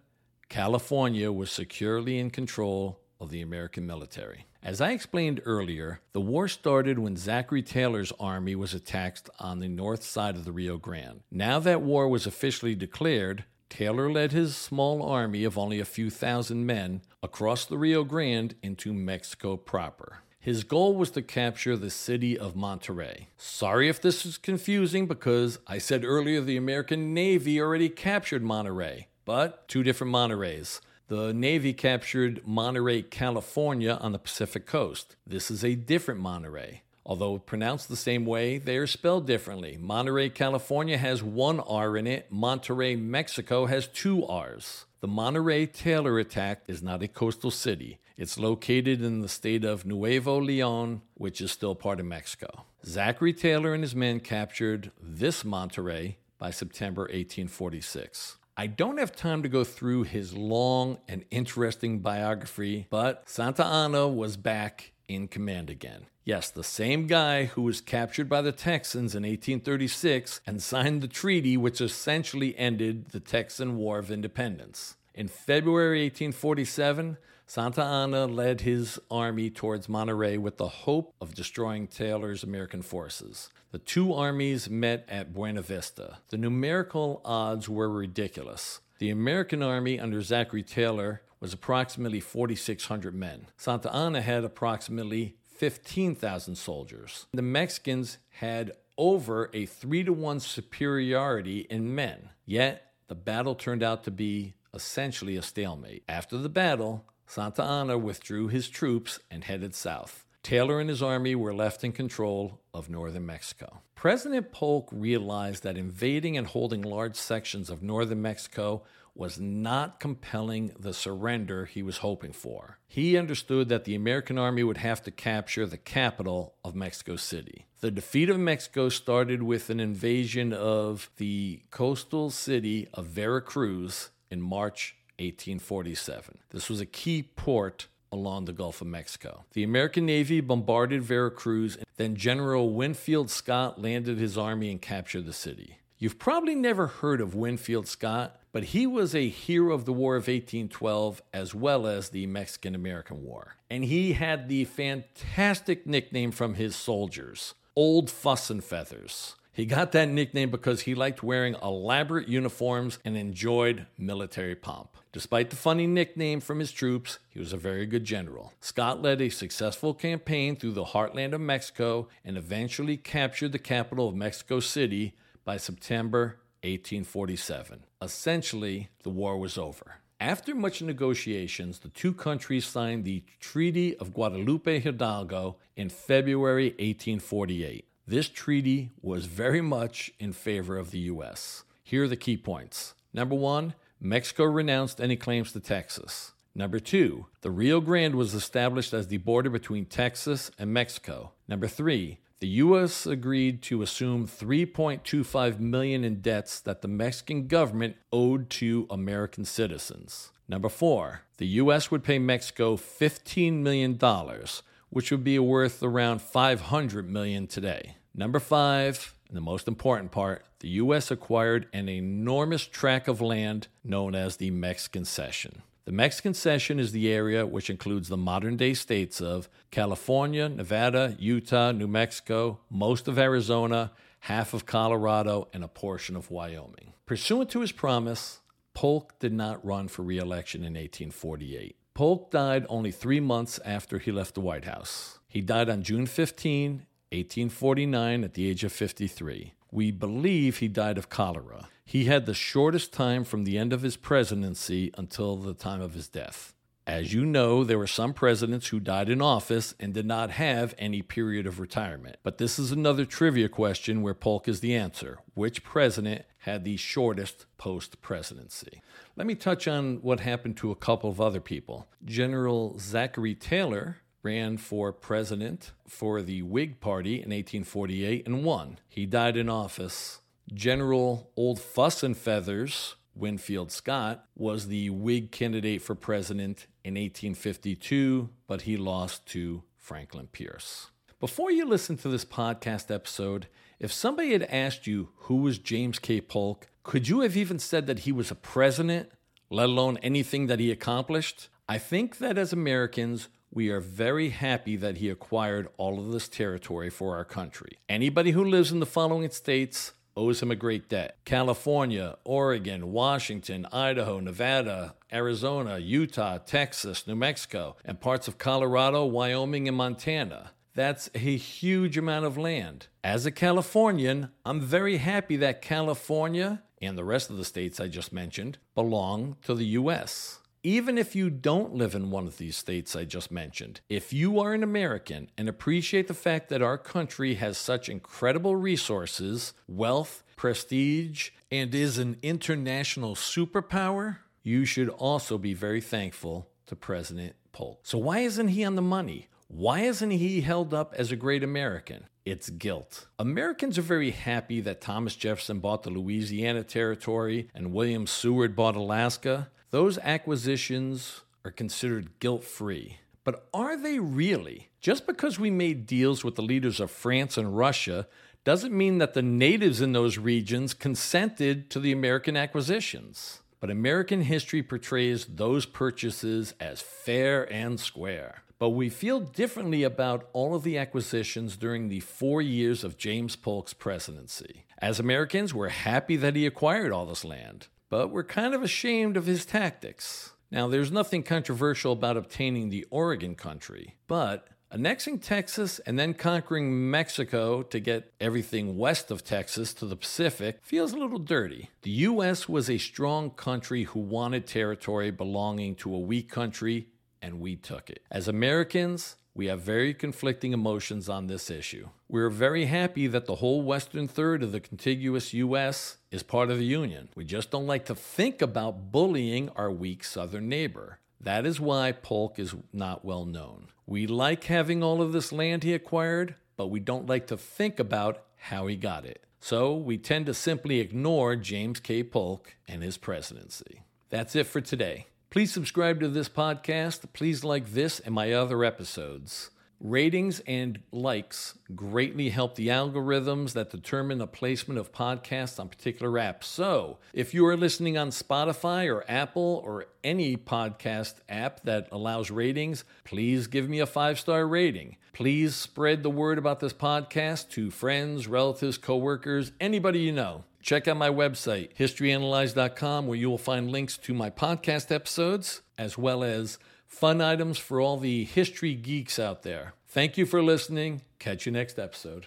California 0.49 1.33
was 1.33 1.51
securely 1.51 2.19
in 2.19 2.31
control 2.31 3.01
of 3.19 3.31
the 3.31 3.43
American 3.43 3.87
military. 3.87 4.47
As 4.63 4.81
I 4.81 4.93
explained 4.93 5.41
earlier, 5.45 6.01
the 6.13 6.21
war 6.21 6.47
started 6.47 6.99
when 6.99 7.17
Zachary 7.17 7.63
Taylor's 7.63 8.13
army 8.21 8.55
was 8.55 8.73
attacked 8.73 9.29
on 9.41 9.59
the 9.59 9.69
north 9.69 10.05
side 10.05 10.37
of 10.37 10.45
the 10.45 10.53
Rio 10.53 10.77
Grande. 10.77 11.23
Now 11.31 11.59
that 11.61 11.83
war 11.83 12.09
was 12.09 12.27
officially 12.27 12.75
declared, 12.77 13.45
Taylor 13.71 14.13
led 14.13 14.33
his 14.33 14.57
small 14.57 15.03
army 15.03 15.45
of 15.45 15.57
only 15.57 15.81
a 15.81 15.87
few 15.87 16.11
thousand 16.11 16.67
men 16.67 17.01
across 17.23 17.65
the 17.65 17.79
Rio 17.79 18.05
Grande 18.05 18.57
into 18.63 18.93
Mexico 18.93 19.57
proper. 19.57 20.19
His 20.39 20.65
goal 20.65 20.97
was 20.97 21.11
to 21.13 21.23
capture 21.23 21.77
the 21.77 21.91
city 21.91 22.37
of 22.37 22.55
Monterrey. 22.55 23.27
Sorry 23.37 23.89
if 23.89 24.03
this 24.03 24.27
is 24.27 24.39
confusing 24.39 25.07
because 25.07 25.59
I 25.67 25.79
said 25.79 26.05
earlier 26.05 26.41
the 26.41 26.57
American 26.57 27.15
Navy 27.15 27.61
already 27.61 27.89
captured 27.89 28.43
Monterey, 28.43 29.09
but 29.25 29.69
two 29.69 29.83
different 29.83 30.11
Montereys. 30.11 30.81
The 31.09 31.33
Navy 31.33 31.73
captured 31.73 32.41
Monterey, 32.47 33.03
California 33.03 33.99
on 34.01 34.13
the 34.13 34.19
Pacific 34.19 34.67
coast. 34.67 35.17
This 35.27 35.51
is 35.51 35.65
a 35.65 35.75
different 35.75 36.21
Monterey. 36.21 36.83
Although 37.11 37.38
pronounced 37.38 37.88
the 37.88 37.96
same 37.96 38.25
way, 38.25 38.59
they 38.59 38.77
are 38.77 38.87
spelled 38.87 39.27
differently. 39.27 39.77
Monterey, 39.77 40.29
California 40.29 40.96
has 40.96 41.25
one 41.25 41.59
R 41.59 41.96
in 41.96 42.07
it. 42.07 42.33
Monterrey, 42.33 42.96
Mexico 42.96 43.66
has 43.66 43.88
two 43.88 44.25
R's. 44.25 44.85
The 45.01 45.09
Monterrey 45.09 45.73
Taylor 45.73 46.20
attack 46.20 46.62
is 46.68 46.85
not 46.85 47.03
a 47.03 47.09
coastal 47.09 47.51
city. 47.51 47.99
It's 48.16 48.38
located 48.38 49.03
in 49.03 49.23
the 49.23 49.29
state 49.29 49.64
of 49.64 49.85
Nuevo 49.85 50.40
Leon, 50.40 51.03
which 51.14 51.40
is 51.40 51.51
still 51.51 51.75
part 51.75 51.99
of 51.99 52.07
Mexico. 52.07 52.66
Zachary 52.87 53.33
Taylor 53.33 53.75
and 53.75 53.83
his 53.83 53.96
men 53.96 54.20
captured 54.20 54.92
this 55.03 55.42
Monterrey 55.42 56.14
by 56.38 56.53
September 56.53 57.03
1846. 57.03 58.37
I 58.57 58.68
don't 58.68 58.99
have 58.99 59.16
time 59.16 59.42
to 59.42 59.49
go 59.49 59.64
through 59.64 60.05
his 60.05 60.37
long 60.37 60.99
and 61.09 61.25
interesting 61.33 61.99
biography, 61.99 62.87
but 62.88 63.29
Santa 63.29 63.66
Anna 63.66 64.07
was 64.07 64.37
back 64.37 64.92
in 65.14 65.29
command 65.29 65.68
again. 65.68 66.07
Yes, 66.25 66.51
the 66.51 66.62
same 66.62 67.07
guy 67.07 67.46
who 67.46 67.62
was 67.62 67.81
captured 67.81 68.29
by 68.29 68.40
the 68.42 68.53
Texans 68.53 69.14
in 69.14 69.25
1836 69.25 70.40
and 70.46 70.62
signed 70.62 71.01
the 71.01 71.09
treaty 71.09 71.57
which 71.57 71.81
essentially 71.81 72.57
ended 72.57 73.09
the 73.09 73.20
Texan 73.20 73.77
War 73.77 73.99
of 73.99 74.11
Independence. 74.11 74.96
In 75.14 75.27
February 75.27 76.05
1847, 76.05 77.16
Santa 77.46 77.83
Anna 77.83 78.27
led 78.27 78.61
his 78.61 79.01
army 79.11 79.51
towards 79.51 79.88
Monterrey 79.88 80.38
with 80.38 80.57
the 80.57 80.68
hope 80.68 81.14
of 81.20 81.35
destroying 81.35 81.88
Taylor's 81.88 82.44
American 82.44 82.81
forces. 82.81 83.51
The 83.73 83.79
two 83.79 84.14
armies 84.14 84.70
met 84.70 85.05
at 85.09 85.35
Buena 85.35 85.62
Vista. 85.62 86.18
The 86.29 86.38
numerical 86.38 87.20
odds 87.25 87.68
were 87.68 87.90
ridiculous. 87.90 88.81
The 89.01 89.11
American 89.11 89.64
army 89.64 89.99
under 89.99 90.23
Zachary 90.23 90.62
Taylor 90.62 91.23
was 91.40 91.53
approximately 91.53 92.20
4,600 92.20 93.14
men. 93.14 93.46
Santa 93.57 93.94
Anna 93.94 94.20
had 94.20 94.44
approximately 94.44 95.37
15,000 95.57 96.55
soldiers. 96.55 97.26
The 97.33 97.42
Mexicans 97.42 98.18
had 98.31 98.72
over 98.96 99.50
a 99.55 99.66
3 99.66 100.05
to 100.05 100.12
1 100.12 100.40
superiority 100.40 101.61
in 101.70 101.94
men. 101.94 102.31
Yet, 102.44 102.92
the 103.09 103.14
battle 103.14 103.55
turned 103.55 103.83
out 103.83 104.05
to 104.05 104.11
be 104.11 104.55
essentially 104.74 105.37
a 105.37 105.42
stalemate. 105.42 106.05
After 106.09 106.37
the 106.37 106.48
battle, 106.48 107.07
Santa 107.26 107.62
Anna 107.62 107.96
withdrew 107.96 108.48
his 108.48 108.68
troops 108.68 109.18
and 109.31 109.44
headed 109.44 109.74
south. 109.74 110.24
Taylor 110.42 110.81
and 110.81 110.88
his 110.88 111.03
army 111.03 111.35
were 111.35 111.53
left 111.53 111.85
in 111.85 111.92
control 111.92 112.61
of 112.72 112.88
northern 112.88 113.26
Mexico. 113.26 113.83
President 113.94 114.53
Polk 114.53 114.88
realized 114.90 115.62
that 115.62 115.76
invading 115.76 116.37
and 116.38 116.46
holding 116.46 116.81
large 116.81 117.16
sections 117.16 117.68
of 117.68 117.83
northern 117.83 118.22
Mexico 118.22 118.83
was 119.14 119.38
not 119.38 120.01
compelling 120.01 120.73
the 120.79 120.94
surrender 120.94 121.64
he 121.66 121.83
was 121.83 121.99
hoping 121.99 122.33
for. 122.33 122.79
He 122.88 123.16
understood 123.16 123.68
that 123.68 123.85
the 123.85 123.94
American 123.94 124.38
army 124.38 124.62
would 124.62 124.79
have 124.79 125.03
to 125.03 125.11
capture 125.11 125.66
the 125.66 125.77
capital 125.77 126.55
of 126.64 126.75
Mexico 126.75 127.16
City. 127.16 127.66
The 127.81 127.90
defeat 127.90 128.29
of 128.29 128.38
Mexico 128.38 128.88
started 128.88 129.42
with 129.42 129.70
an 129.70 129.81
invasion 129.81 130.53
of 130.53 131.11
the 131.16 131.62
coastal 131.70 132.30
city 132.30 132.89
of 132.95 133.07
Veracruz 133.07 134.11
in 134.30 134.41
March 134.41 134.97
1847. 135.18 136.39
This 136.51 136.68
was 136.68 136.80
a 136.80 136.87
key 136.87 137.22
port 137.22 137.89
along 138.12 138.45
the 138.45 138.53
Gulf 138.53 138.80
of 138.80 138.87
Mexico. 138.87 139.45
The 139.53 139.62
American 139.62 140.07
Navy 140.07 140.41
bombarded 140.41 141.03
Veracruz, 141.03 141.78
then 141.97 142.16
General 142.16 142.72
Winfield 142.72 143.30
Scott 143.30 143.80
landed 143.80 144.18
his 144.18 144.37
army 144.37 144.70
and 144.70 144.80
captured 144.82 145.26
the 145.26 145.32
city. 145.32 145.78
You've 145.99 146.18
probably 146.18 146.55
never 146.55 146.87
heard 146.87 147.20
of 147.20 147.35
Winfield 147.35 147.87
Scott, 147.87 148.39
but 148.53 148.64
he 148.64 148.86
was 148.86 149.14
a 149.14 149.28
hero 149.28 149.74
of 149.74 149.84
the 149.84 149.92
War 149.92 150.16
of 150.16 150.22
1812 150.22 151.22
as 151.32 151.55
well 151.55 151.86
as 151.86 152.09
the 152.09 152.26
Mexican 152.26 152.74
American 152.74 153.22
War. 153.22 153.57
And 153.68 153.84
he 153.84 154.14
had 154.14 154.48
the 154.48 154.64
fantastic 154.64 155.86
nickname 155.86 156.32
from 156.32 156.55
his 156.55 156.74
soldiers 156.74 157.55
Old 157.76 158.11
Fuss 158.11 158.51
and 158.51 158.62
Feathers. 158.62 159.36
He 159.53 159.66
got 159.66 159.92
that 159.92 160.09
nickname 160.09 160.51
because 160.51 160.82
he 160.82 160.94
liked 160.94 161.22
wearing 161.22 161.57
elaborate 161.62 162.28
uniforms 162.28 162.98
and 163.05 163.16
enjoyed 163.16 163.86
military 163.98 164.55
pomp. 164.55 164.96
Despite 165.12 165.51
the 165.51 165.57
funny 165.57 165.86
nickname 165.86 166.40
from 166.40 166.61
his 166.61 166.70
troops, 166.70 167.18
he 167.28 167.40
was 167.40 167.53
a 167.53 167.59
very 167.59 167.84
good 167.84 168.05
general. 168.05 168.53
Scott 168.61 169.03
led 169.03 169.20
a 169.20 169.28
successful 169.28 169.92
campaign 169.92 170.55
through 170.55 170.72
the 170.72 170.84
heartland 170.84 171.32
of 171.32 171.40
Mexico 171.40 172.09
and 172.24 172.38
eventually 172.38 172.96
captured 172.96 173.53
the 173.53 173.59
capital 173.59 174.09
of 174.09 174.14
Mexico 174.14 174.61
City 174.61 175.14
by 175.44 175.57
September 175.57 176.38
1847. 176.63 177.85
Essentially, 178.03 178.89
the 179.03 179.11
war 179.11 179.39
was 179.39 179.57
over. 179.59 179.97
After 180.21 180.55
much 180.55 180.83
negotiations, 180.83 181.79
the 181.79 181.89
two 181.89 182.13
countries 182.13 182.67
signed 182.67 183.05
the 183.05 183.25
Treaty 183.41 183.97
of 183.97 184.13
Guadalupe 184.13 184.81
Hidalgo 184.81 185.57
in 185.77 185.89
February 185.89 186.71
1848. 186.79 187.87
This 188.07 188.29
treaty 188.29 188.91
was 189.01 189.25
very 189.25 189.63
much 189.63 190.13
in 190.19 190.33
favor 190.33 190.77
of 190.77 190.91
the 190.91 190.99
U.S. 190.99 191.65
Here 191.83 192.05
are 192.05 192.09
the 192.09 192.17
key 192.17 192.37
points. 192.37 192.95
Number 193.15 193.35
one, 193.35 193.75
Mexico 193.99 194.45
renounced 194.45 195.01
any 195.01 195.17
claims 195.17 195.53
to 195.53 195.61
Texas. 195.61 196.33
Number 196.55 196.81
two, 196.81 197.27
the 197.43 197.51
Rio 197.51 197.81
Grande 197.81 198.17
was 198.17 198.35
established 198.35 198.93
as 198.93 199.07
the 199.07 199.19
border 199.19 199.49
between 199.49 199.87
Texas 199.87 200.51
and 200.59 200.73
Mexico. 200.73 201.33
Number 201.49 201.69
three, 201.69 202.19
the 202.41 202.49
U.S. 202.49 203.07
agreed 203.07 203.61
to 203.62 203.82
assume 203.82 204.26
3.25 204.26 205.61
million 205.61 206.05
in 206.05 206.22
debts 206.22 206.59
that 206.61 206.80
the 206.80 206.88
Mexican 206.88 207.47
government 207.47 207.97
owed 208.11 208.49
to 208.51 208.86
American 208.88 209.45
citizens. 209.45 210.32
Number 210.49 210.70
four, 210.70 211.20
the 211.36 211.47
U.S. 211.47 211.91
would 211.91 212.03
pay 212.03 212.18
Mexico 212.18 212.76
15 212.76 213.62
million 213.62 213.99
dollars, 213.99 214.62
which 214.88 215.11
would 215.11 215.22
be 215.22 215.38
worth 215.38 215.82
around 215.82 216.22
500 216.22 217.11
million 217.11 217.47
today. 217.47 217.97
Number 218.14 218.41
five, 218.41 219.14
and 219.28 219.36
the 219.36 219.43
most 219.43 219.68
important 219.68 220.11
part, 220.11 220.45
the 220.61 220.68
U.S. 220.68 221.11
acquired 221.11 221.68
an 221.74 221.91
enormous 221.91 222.66
tract 222.66 223.07
of 223.07 223.20
land 223.20 223.68
known 223.84 224.14
as 224.14 224.36
the 224.36 224.51
Mexican 224.51 225.05
Cession. 225.05 225.62
The 225.91 225.97
Mexican 225.97 226.34
Cession 226.34 226.78
is 226.78 226.93
the 226.93 227.12
area 227.12 227.45
which 227.45 227.68
includes 227.68 228.09
the 228.09 228.16
modern 228.16 228.57
day 228.57 228.74
states 228.74 229.20
of 229.20 229.49
California, 229.72 230.49
Nevada, 230.49 231.16
Utah, 231.18 231.72
New 231.72 231.88
Mexico, 231.88 232.61
most 232.70 233.09
of 233.09 233.18
Arizona, 233.18 233.91
half 234.20 234.55
of 234.55 234.66
Colorado, 234.66 235.49
and 235.53 235.64
a 235.64 235.66
portion 235.66 236.14
of 236.14 236.30
Wyoming. 236.30 236.93
Pursuant 237.07 237.51
to 237.51 237.61
his 237.61 237.72
promise, 237.72 238.38
Polk 238.72 239.18
did 239.18 239.32
not 239.32 239.66
run 239.66 239.88
for 239.88 240.03
re 240.03 240.18
election 240.18 240.61
in 240.61 240.74
1848. 240.74 241.74
Polk 241.95 242.30
died 242.30 242.66
only 242.68 242.93
three 242.93 243.18
months 243.18 243.59
after 243.64 243.99
he 243.99 244.12
left 244.12 244.36
the 244.36 244.41
White 244.41 244.66
House. 244.66 245.18
He 245.26 245.41
died 245.41 245.68
on 245.68 245.82
June 245.82 246.07
15, 246.07 246.86
1849, 247.11 248.22
at 248.22 248.34
the 248.34 248.49
age 248.49 248.62
of 248.62 248.70
53. 248.70 249.55
We 249.73 249.91
believe 249.91 250.59
he 250.59 250.68
died 250.68 250.99
of 250.99 251.09
cholera. 251.09 251.68
He 251.85 252.05
had 252.05 252.27
the 252.27 252.35
shortest 252.35 252.93
time 252.93 253.25
from 253.25 253.45
the 253.45 253.59
end 253.59 253.73
of 253.73 253.83
his 253.83 253.97
presidency 253.97 254.93
until 254.97 255.37
the 255.37 255.55
time 255.55 255.81
of 255.81 255.95
his 255.95 256.09
death. 256.09 256.55
As 256.87 257.12
you 257.12 257.25
know, 257.25 257.62
there 257.62 257.79
were 257.79 257.87
some 257.87 258.12
presidents 258.12 258.68
who 258.68 258.81
died 258.81 259.09
in 259.09 259.23
office 259.23 259.75
and 259.79 259.95
did 259.95 260.07
not 260.07 260.31
have 260.33 260.75
any 260.79 261.03
period 261.03 261.47
of 261.47 261.61
retirement. 261.61 262.16
But 262.25 262.39
this 262.39 262.59
is 262.59 262.73
another 262.73 263.05
trivia 263.05 263.49
question 263.49 264.03
where 264.03 264.14
Polk 264.14 264.49
is 264.49 264.59
the 264.61 264.75
answer. 264.75 265.18
Which 265.35 265.62
president 265.62 266.25
had 266.39 266.64
the 266.64 266.77
shortest 266.77 267.47
post 267.59 268.03
presidency? 268.03 268.83
Let 269.14 269.27
me 269.29 269.37
touch 269.37 269.68
on 269.68 269.99
what 270.03 270.21
happened 270.21 270.57
to 270.57 270.73
a 270.73 270.77
couple 270.77 271.11
of 271.11 271.21
other 271.21 271.41
people. 271.41 271.87
General 272.05 272.77
Zachary 272.79 273.37
Taylor 273.37 273.99
ran 274.23 274.57
for 274.57 274.93
president 274.93 275.73
for 275.87 276.23
the 276.23 276.43
Whig 276.43 276.81
Party 276.81 277.14
in 277.14 277.31
1848 277.31 278.27
and 278.27 278.45
won. 278.45 278.79
He 278.89 279.07
died 279.07 279.37
in 279.37 279.49
office. 279.49 280.21
General 280.53 281.31
Old 281.37 281.61
Fuss 281.61 282.03
and 282.03 282.16
Feathers, 282.16 282.97
Winfield 283.14 283.71
Scott, 283.71 284.25
was 284.37 284.66
the 284.66 284.91
Whig 284.91 285.31
candidate 285.31 285.83
for 285.83 285.95
president 285.95 286.66
in 286.85 286.95
1852, 286.95 288.31
but 288.47 288.62
he 288.62 288.77
lost 288.77 289.27
to 289.27 289.62
Franklin 289.77 290.27
Pierce. 290.27 290.91
Before 291.21 291.51
you 291.51 291.66
listen 291.66 291.97
to 291.99 292.09
this 292.09 292.25
podcast 292.25 292.93
episode, 292.93 293.47
if 293.79 293.93
somebody 293.93 294.33
had 294.33 294.45
asked 294.45 294.87
you 294.87 295.11
who 295.16 295.37
was 295.37 295.59
James 295.59 295.99
K. 295.99 296.21
Polk, 296.21 296.68
could 296.83 297.09
you 297.09 297.21
have 297.21 297.37
even 297.37 297.59
said 297.59 297.87
that 297.87 298.01
he 298.01 298.12
was 298.12 298.31
a 298.31 298.35
president, 298.35 299.11
let 299.51 299.68
alone 299.68 299.99
anything 299.99 300.47
that 300.47 300.61
he 300.61 300.71
accomplished? 300.71 301.49
I 301.68 301.79
think 301.79 302.18
that 302.18 302.39
as 302.39 302.53
Americans, 302.53 303.29
we 303.53 303.68
are 303.70 303.80
very 303.80 304.30
happy 304.30 304.76
that 304.76 304.98
he 304.98 305.09
acquired 305.09 305.68
all 305.76 305.98
of 305.98 306.12
this 306.12 306.28
territory 306.28 306.90
for 306.90 307.16
our 307.16 307.24
country. 307.24 307.78
Anybody 307.88 308.30
who 308.30 308.44
lives 308.44 308.70
in 308.70 308.80
the 308.80 308.86
following 308.86 309.28
states 309.30 309.92
owes 310.16 310.42
him 310.42 310.51
a 310.51 310.57
great 310.57 310.88
debt 310.88 311.16
California, 311.24 312.16
Oregon, 312.24 312.92
Washington, 312.92 313.66
Idaho, 313.72 314.20
Nevada, 314.20 314.94
Arizona, 315.12 315.78
Utah, 315.78 316.38
Texas, 316.38 317.07
New 317.07 317.16
Mexico, 317.16 317.76
and 317.84 318.01
parts 318.01 318.28
of 318.28 318.38
Colorado, 318.38 319.05
Wyoming, 319.05 319.66
and 319.66 319.76
Montana. 319.76 320.53
That's 320.74 321.11
a 321.14 321.36
huge 321.36 321.98
amount 321.98 322.26
of 322.26 322.38
land. 322.38 322.86
As 323.03 323.26
a 323.26 323.30
Californian, 323.30 324.30
I'm 324.44 324.61
very 324.61 324.98
happy 324.98 325.36
that 325.36 325.62
California 325.62 326.62
and 326.80 326.96
the 326.96 327.05
rest 327.05 327.30
of 327.30 327.36
the 327.36 327.44
states 327.44 327.80
I 327.80 327.88
just 327.88 328.12
mentioned 328.12 328.59
belong 328.74 329.36
to 329.42 329.55
the 329.55 329.66
U.S. 329.66 330.39
Even 330.63 330.99
if 330.99 331.17
you 331.17 331.31
don't 331.31 331.75
live 331.75 331.95
in 331.95 332.11
one 332.11 332.27
of 332.27 332.37
these 332.37 332.55
states 332.55 332.95
I 332.95 333.05
just 333.05 333.31
mentioned, 333.31 333.81
if 333.89 334.13
you 334.13 334.39
are 334.41 334.53
an 334.53 334.63
American 334.63 335.31
and 335.39 335.49
appreciate 335.49 336.07
the 336.07 336.13
fact 336.13 336.51
that 336.51 336.61
our 336.61 336.77
country 336.77 337.37
has 337.37 337.57
such 337.57 337.89
incredible 337.89 338.55
resources, 338.57 339.55
wealth, 339.67 340.23
prestige, 340.37 341.31
and 341.51 341.75
is 341.75 341.97
an 341.97 342.19
international 342.23 343.15
superpower, 343.15 344.19
you 344.43 344.67
should 344.67 344.91
also 344.91 345.39
be 345.39 345.55
very 345.55 345.81
thankful 345.81 346.51
to 346.67 346.77
President 346.77 347.37
Polk. 347.53 347.81
So, 347.83 347.97
why 347.97 348.19
isn't 348.19 348.49
he 348.49 348.63
on 348.63 348.75
the 348.75 348.83
money? 348.83 349.29
Why 349.49 349.81
isn't 349.81 350.11
he 350.11 350.43
held 350.43 350.75
up 350.75 350.93
as 350.95 351.11
a 351.11 351.17
great 351.17 351.43
American? 351.43 352.05
It's 352.27 352.51
guilt. 352.51 353.07
Americans 353.19 353.79
are 353.79 353.83
very 353.83 354.11
happy 354.11 354.61
that 354.61 354.83
Thomas 354.83 355.17
Jefferson 355.17 355.59
bought 355.59 355.85
the 355.85 355.91
Louisiana 355.91 356.65
Territory 356.65 357.49
and 357.55 357.73
William 357.73 358.07
Seward 358.07 358.55
bought 358.55 358.77
Alaska. 358.77 359.49
Those 359.71 359.99
acquisitions 359.99 361.21
are 361.45 361.53
considered 361.53 362.18
guilt 362.18 362.43
free. 362.43 362.99
But 363.23 363.47
are 363.55 363.77
they 363.77 364.01
really? 364.01 364.71
Just 364.81 365.07
because 365.07 365.39
we 365.39 365.51
made 365.51 365.87
deals 365.87 366.25
with 366.25 366.35
the 366.35 366.43
leaders 366.43 366.81
of 366.81 366.91
France 366.91 367.39
and 367.39 367.57
Russia 367.57 368.09
doesn't 368.43 368.77
mean 368.77 368.99
that 368.99 369.14
the 369.14 369.23
natives 369.23 369.81
in 369.81 369.93
those 369.93 370.18
regions 370.18 370.75
consented 370.75 371.71
to 371.71 371.79
the 371.79 371.93
American 371.93 372.37
acquisitions. 372.37 373.43
But 373.61 373.71
American 373.71 374.23
history 374.23 374.62
portrays 374.62 375.25
those 375.27 375.66
purchases 375.66 376.53
as 376.59 376.81
fair 376.81 377.51
and 377.53 377.79
square. 377.79 378.43
But 378.59 378.71
we 378.71 378.89
feel 378.89 379.21
differently 379.21 379.85
about 379.85 380.29
all 380.33 380.57
of 380.57 380.64
the 380.64 380.79
acquisitions 380.79 381.57
during 381.57 381.89
the 381.89 382.01
four 382.01 382.43
years 382.43 382.83
of 382.83 382.99
James 382.99 383.37
Polk's 383.37 383.75
presidency. 383.75 384.64
As 384.79 384.99
Americans, 384.99 385.55
we're 385.55 385.68
happy 385.68 386.16
that 386.16 386.35
he 386.35 386.45
acquired 386.45 386.91
all 386.91 387.07
this 387.07 387.25
land 387.25 387.68
but 387.91 388.11
we're 388.11 388.24
kind 388.24 388.55
of 388.55 388.62
ashamed 388.62 389.16
of 389.16 389.26
his 389.26 389.45
tactics. 389.45 390.32
Now, 390.51 390.68
there's 390.68 390.91
nothing 390.91 391.22
controversial 391.22 391.93
about 391.93 392.16
obtaining 392.16 392.70
the 392.70 392.86
Oregon 392.91 393.34
country, 393.34 393.97
but 394.07 394.49
annexing 394.70 395.18
Texas 395.18 395.80
and 395.80 395.99
then 395.99 396.14
conquering 396.14 396.91
Mexico 396.91 397.62
to 397.62 397.80
get 397.80 398.12
everything 398.20 398.76
west 398.78 399.11
of 399.11 399.24
Texas 399.24 399.74
to 399.74 399.86
the 399.86 399.97
Pacific 399.97 400.59
feels 400.62 400.93
a 400.93 400.97
little 400.97 401.18
dirty. 401.18 401.70
The 401.82 401.91
U.S. 401.91 402.49
was 402.49 402.70
a 402.70 402.78
strong 402.78 403.30
country 403.30 403.84
who 403.84 404.01
wanted 404.01 404.47
territory 404.47 405.11
belonging 405.11 405.74
to 405.76 405.95
a 405.95 405.99
weak 405.99 406.30
country, 406.30 406.88
and 407.20 407.41
we 407.41 407.57
took 407.57 407.91
it. 407.91 408.03
As 408.11 408.28
Americans, 408.28 409.16
we 409.41 409.47
have 409.47 409.62
very 409.62 409.95
conflicting 409.95 410.53
emotions 410.53 411.09
on 411.09 411.26
this 411.26 411.51
issue. 411.51 411.88
We're 412.11 412.28
very 412.28 412.66
happy 412.66 413.07
that 413.07 413.24
the 413.24 413.36
whole 413.36 413.62
western 413.62 414.07
third 414.07 414.43
of 414.43 414.53
the 414.53 414.61
contiguous 414.61 415.32
U.S. 415.32 415.97
is 416.11 416.22
part 416.22 416.51
of 416.51 416.59
the 416.59 416.66
Union. 416.66 417.09
We 417.14 417.24
just 417.24 417.51
don't 417.51 417.66
like 417.66 417.86
to 417.86 417.95
think 417.95 418.43
about 418.43 418.93
bullying 418.93 419.49
our 419.57 419.70
weak 419.70 420.05
southern 420.05 420.51
neighbor. 420.51 420.99
That 421.18 421.47
is 421.47 421.59
why 421.59 421.93
Polk 421.93 422.38
is 422.38 422.55
not 422.70 423.03
well 423.03 423.24
known. 423.24 423.68
We 423.86 424.07
like 424.07 424.45
having 424.45 424.82
all 424.82 425.01
of 425.01 425.12
this 425.12 425.32
land 425.32 425.62
he 425.62 425.72
acquired, 425.72 426.34
but 426.59 426.66
we 426.66 426.78
don't 426.78 427.09
like 427.09 427.26
to 427.28 427.38
think 427.38 427.80
about 427.80 428.22
how 428.36 428.66
he 428.66 428.76
got 428.76 429.07
it. 429.07 429.24
So 429.41 429.74
we 429.74 429.97
tend 429.97 430.26
to 430.26 430.34
simply 430.34 430.80
ignore 430.80 431.34
James 431.34 431.80
K. 431.80 432.03
Polk 432.03 432.57
and 432.68 432.82
his 432.82 432.99
presidency. 432.99 433.84
That's 434.11 434.36
it 434.36 434.49
for 434.49 434.61
today. 434.61 435.07
Please 435.31 435.53
subscribe 435.53 436.01
to 436.01 436.09
this 436.09 436.28
podcast. 436.28 437.05
Please 437.12 437.45
like 437.45 437.70
this 437.72 438.01
and 438.01 438.12
my 438.12 438.33
other 438.33 438.64
episodes. 438.64 439.51
Ratings 439.78 440.41
and 440.41 440.81
likes 440.91 441.57
greatly 441.72 442.31
help 442.31 442.57
the 442.57 442.66
algorithms 442.66 443.53
that 443.53 443.70
determine 443.70 444.18
the 444.18 444.26
placement 444.26 444.81
of 444.81 444.91
podcasts 444.91 445.61
on 445.61 445.68
particular 445.68 446.11
apps. 446.18 446.45
So, 446.45 446.99
if 447.12 447.33
you 447.33 447.47
are 447.47 447.57
listening 447.57 447.97
on 447.97 448.11
Spotify 448.11 448.93
or 448.93 449.05
Apple 449.09 449.62
or 449.64 449.87
any 450.03 450.37
podcast 450.37 451.14
app 451.28 451.62
that 451.62 451.87
allows 451.93 452.33
ratings, 452.33 452.83
please 453.05 453.47
give 453.47 453.68
me 453.68 453.78
a 453.78 453.87
five 453.87 454.18
star 454.18 454.49
rating. 454.49 454.97
Please 455.12 455.55
spread 455.55 456.03
the 456.03 456.11
word 456.11 456.39
about 456.39 456.59
this 456.59 456.72
podcast 456.72 457.51
to 457.51 457.70
friends, 457.70 458.26
relatives, 458.26 458.78
coworkers, 458.78 459.53
anybody 459.61 460.01
you 460.01 460.11
know. 460.11 460.43
Check 460.63 460.87
out 460.89 460.97
my 460.97 461.09
website, 461.09 461.75
historyanalyzed.com, 461.77 463.07
where 463.07 463.17
you 463.17 463.31
will 463.31 463.39
find 463.39 463.71
links 463.71 463.97
to 463.99 464.15
my 464.15 464.31
podcast 464.31 464.91
episodes 464.95 465.63
as 465.79 465.97
well 465.97 466.23
as 466.23 466.59
fun 466.87 467.21
items 467.21 467.59
for 467.59 467.81
all 467.81 467.97
the 467.97 468.25
history 468.25 468.75
geeks 468.75 469.19
out 469.19 469.43
there. 469.43 469.75
Thank 469.89 470.19
you 470.19 470.27
for 470.27 470.43
listening. 470.43 471.03
Catch 471.19 471.47
you 471.47 471.53
next 471.53 471.79
episode. 471.79 472.27